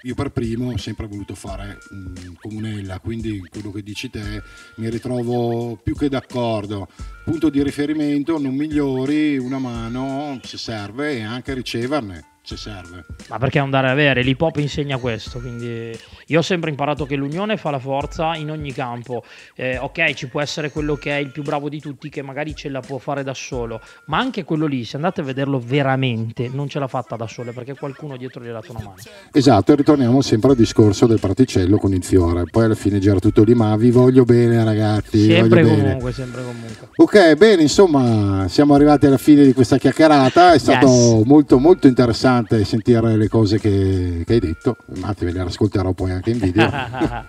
io 0.04 0.14
per 0.14 0.30
primo 0.30 0.70
ho 0.70 0.76
sempre 0.76 1.06
voluto 1.06 1.34
fare 1.34 1.78
mm, 1.92 2.34
comunella, 2.40 2.98
quindi 2.98 3.40
quello 3.48 3.70
che 3.70 3.82
dici 3.82 4.10
te 4.10 4.42
mi 4.76 4.90
ritrovo 4.90 5.76
più 5.82 5.96
che 5.96 6.10
d'accordo. 6.10 6.88
Punto 7.24 7.48
di 7.48 7.62
riferimento, 7.62 8.38
non 8.38 8.54
migliori, 8.54 9.38
una 9.38 9.58
mano 9.58 10.38
se 10.42 10.58
serve 10.58 11.16
e 11.16 11.22
anche 11.22 11.54
riceverne 11.54 12.32
se 12.44 12.56
serve. 12.58 13.06
Ma 13.30 13.38
perché 13.38 13.58
è 13.58 13.62
un 13.62 13.70
dare 13.70 13.88
e 13.88 13.90
avere? 13.90 14.22
L'hip 14.22 14.40
hop 14.42 14.56
insegna 14.58 14.98
questo. 14.98 15.40
Quindi 15.40 15.98
io 16.26 16.38
ho 16.38 16.42
sempre 16.42 16.68
imparato 16.68 17.06
che 17.06 17.16
l'unione 17.16 17.56
fa 17.56 17.70
la 17.70 17.78
forza 17.78 18.34
in 18.36 18.50
ogni 18.50 18.72
campo. 18.72 19.24
Eh, 19.56 19.78
ok, 19.78 20.12
ci 20.12 20.28
può 20.28 20.42
essere 20.42 20.70
quello 20.70 20.96
che 20.96 21.16
è 21.16 21.20
il 21.20 21.30
più 21.30 21.42
bravo 21.42 21.70
di 21.70 21.80
tutti, 21.80 22.10
che 22.10 22.20
magari 22.20 22.54
ce 22.54 22.68
la 22.68 22.80
può 22.80 22.98
fare 22.98 23.22
da 23.22 23.32
solo, 23.32 23.80
ma 24.06 24.18
anche 24.18 24.44
quello 24.44 24.66
lì, 24.66 24.84
se 24.84 24.96
andate 24.96 25.22
a 25.22 25.24
vederlo 25.24 25.58
veramente, 25.58 26.50
non 26.52 26.68
ce 26.68 26.78
l'ha 26.78 26.86
fatta 26.88 27.16
da 27.16 27.26
solo 27.26 27.52
perché 27.52 27.74
qualcuno 27.74 28.16
dietro 28.18 28.42
gli 28.42 28.48
ha 28.48 28.52
dato 28.52 28.72
una 28.72 28.80
mano. 28.80 28.94
Esatto, 29.32 29.72
e 29.72 29.76
ritorniamo 29.76 30.20
sempre 30.20 30.50
al 30.50 30.56
discorso 30.56 31.06
del 31.06 31.20
praticello 31.20 31.78
con 31.78 31.94
il 31.94 32.04
fiore. 32.04 32.44
Poi 32.50 32.64
alla 32.64 32.74
fine 32.74 32.98
gira 32.98 33.18
tutto 33.18 33.42
lì, 33.42 33.54
ma 33.54 33.74
vi 33.76 33.90
voglio 33.90 34.24
bene 34.24 34.62
ragazzi. 34.62 35.24
Sempre 35.24 35.62
voglio 35.62 35.74
bene. 35.74 35.82
comunque, 35.84 36.12
sempre 36.12 36.42
comunque. 36.44 36.88
Ok, 36.96 37.34
bene, 37.36 37.62
insomma, 37.62 38.46
siamo 38.48 38.74
arrivati 38.74 39.06
alla 39.06 39.16
fine 39.18 39.44
di 39.44 39.54
questa 39.54 39.78
chiacchierata. 39.78 40.52
È 40.52 40.58
stato 40.58 40.86
Yes. 40.86 41.24
molto, 41.24 41.58
molto 41.58 41.86
interessante 41.86 42.32
sentire 42.64 43.16
le 43.16 43.28
cose 43.28 43.58
che, 43.58 44.22
che 44.26 44.32
hai 44.32 44.40
detto. 44.40 44.76
Infatti, 44.94 45.24
ve 45.24 45.32
le 45.32 45.40
ascolterò 45.40 45.92
poi 45.92 46.10
anche 46.12 46.30
in 46.30 46.38
video. 46.38 46.70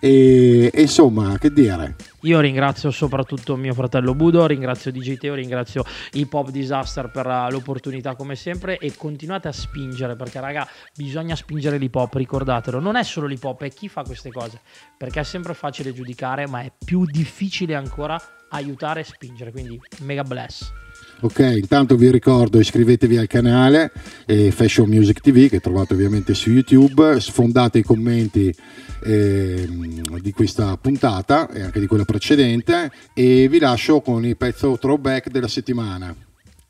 e, 0.00 0.70
e 0.72 0.80
insomma, 0.80 1.36
che 1.38 1.52
dire? 1.52 1.94
Io 2.22 2.40
ringrazio 2.40 2.90
soprattutto 2.90 3.54
mio 3.54 3.72
fratello 3.72 4.14
Budo, 4.14 4.46
ringrazio 4.46 4.90
DJ 4.90 5.16
Teo, 5.16 5.34
ringrazio 5.34 5.84
Hip 6.14 6.32
Hop 6.32 6.50
Disaster 6.50 7.08
per 7.08 7.26
eh, 7.26 7.50
l'opportunità 7.50 8.16
come 8.16 8.34
sempre 8.34 8.78
e 8.78 8.96
continuate 8.96 9.46
a 9.46 9.52
spingere 9.52 10.16
perché 10.16 10.40
raga 10.40 10.66
bisogna 10.96 11.36
spingere 11.36 11.78
l'hip 11.78 11.94
hop, 11.94 12.14
ricordatelo, 12.14 12.80
non 12.80 12.96
è 12.96 13.04
solo 13.04 13.28
l'hip 13.28 13.44
hop, 13.44 13.62
è 13.62 13.70
chi 13.70 13.88
fa 13.88 14.02
queste 14.02 14.32
cose, 14.32 14.60
perché 14.96 15.20
è 15.20 15.24
sempre 15.24 15.54
facile 15.54 15.92
giudicare 15.92 16.48
ma 16.48 16.62
è 16.62 16.72
più 16.84 17.04
difficile 17.04 17.76
ancora 17.76 18.20
aiutare 18.50 19.00
e 19.00 19.04
spingere, 19.04 19.52
quindi 19.52 19.80
mega 20.00 20.24
bless. 20.24 20.72
Ok, 21.20 21.38
intanto 21.38 21.96
vi 21.96 22.10
ricordo 22.10 22.60
iscrivetevi 22.60 23.16
al 23.16 23.26
canale 23.26 23.90
eh, 24.26 24.50
Fashion 24.50 24.86
Music 24.86 25.20
TV 25.20 25.48
che 25.48 25.60
trovate 25.60 25.94
ovviamente 25.94 26.34
su 26.34 26.50
YouTube, 26.50 27.18
sfondate 27.20 27.78
i 27.78 27.82
commenti 27.82 28.54
ehm, 29.02 30.18
di 30.20 30.32
questa 30.32 30.76
puntata 30.76 31.50
e 31.50 31.62
anche 31.62 31.80
di 31.80 31.86
quella 31.86 32.04
precedente 32.04 32.90
e 33.14 33.48
vi 33.48 33.58
lascio 33.58 34.02
con 34.02 34.26
il 34.26 34.36
pezzo 34.36 34.76
throwback 34.78 35.30
della 35.30 35.48
settimana. 35.48 36.14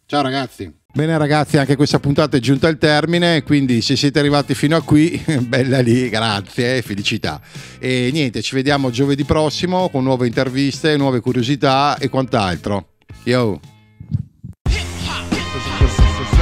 Ciao 0.06 0.22
ragazzi! 0.22 0.72
Bene 0.92 1.18
ragazzi, 1.18 1.58
anche 1.58 1.74
questa 1.74 1.98
puntata 1.98 2.36
è 2.36 2.40
giunta 2.40 2.68
al 2.68 2.78
termine, 2.78 3.42
quindi 3.42 3.82
se 3.82 3.96
siete 3.96 4.20
arrivati 4.20 4.54
fino 4.54 4.76
a 4.76 4.80
qui, 4.80 5.22
bella 5.42 5.80
lì, 5.80 6.08
grazie, 6.08 6.80
felicità. 6.82 7.40
E 7.80 8.10
niente, 8.12 8.40
ci 8.40 8.54
vediamo 8.54 8.90
giovedì 8.90 9.24
prossimo 9.24 9.90
con 9.90 10.04
nuove 10.04 10.28
interviste, 10.28 10.96
nuove 10.96 11.20
curiosità 11.20 11.98
e 11.98 12.08
quant'altro. 12.08 12.92
Yo! 13.24 13.60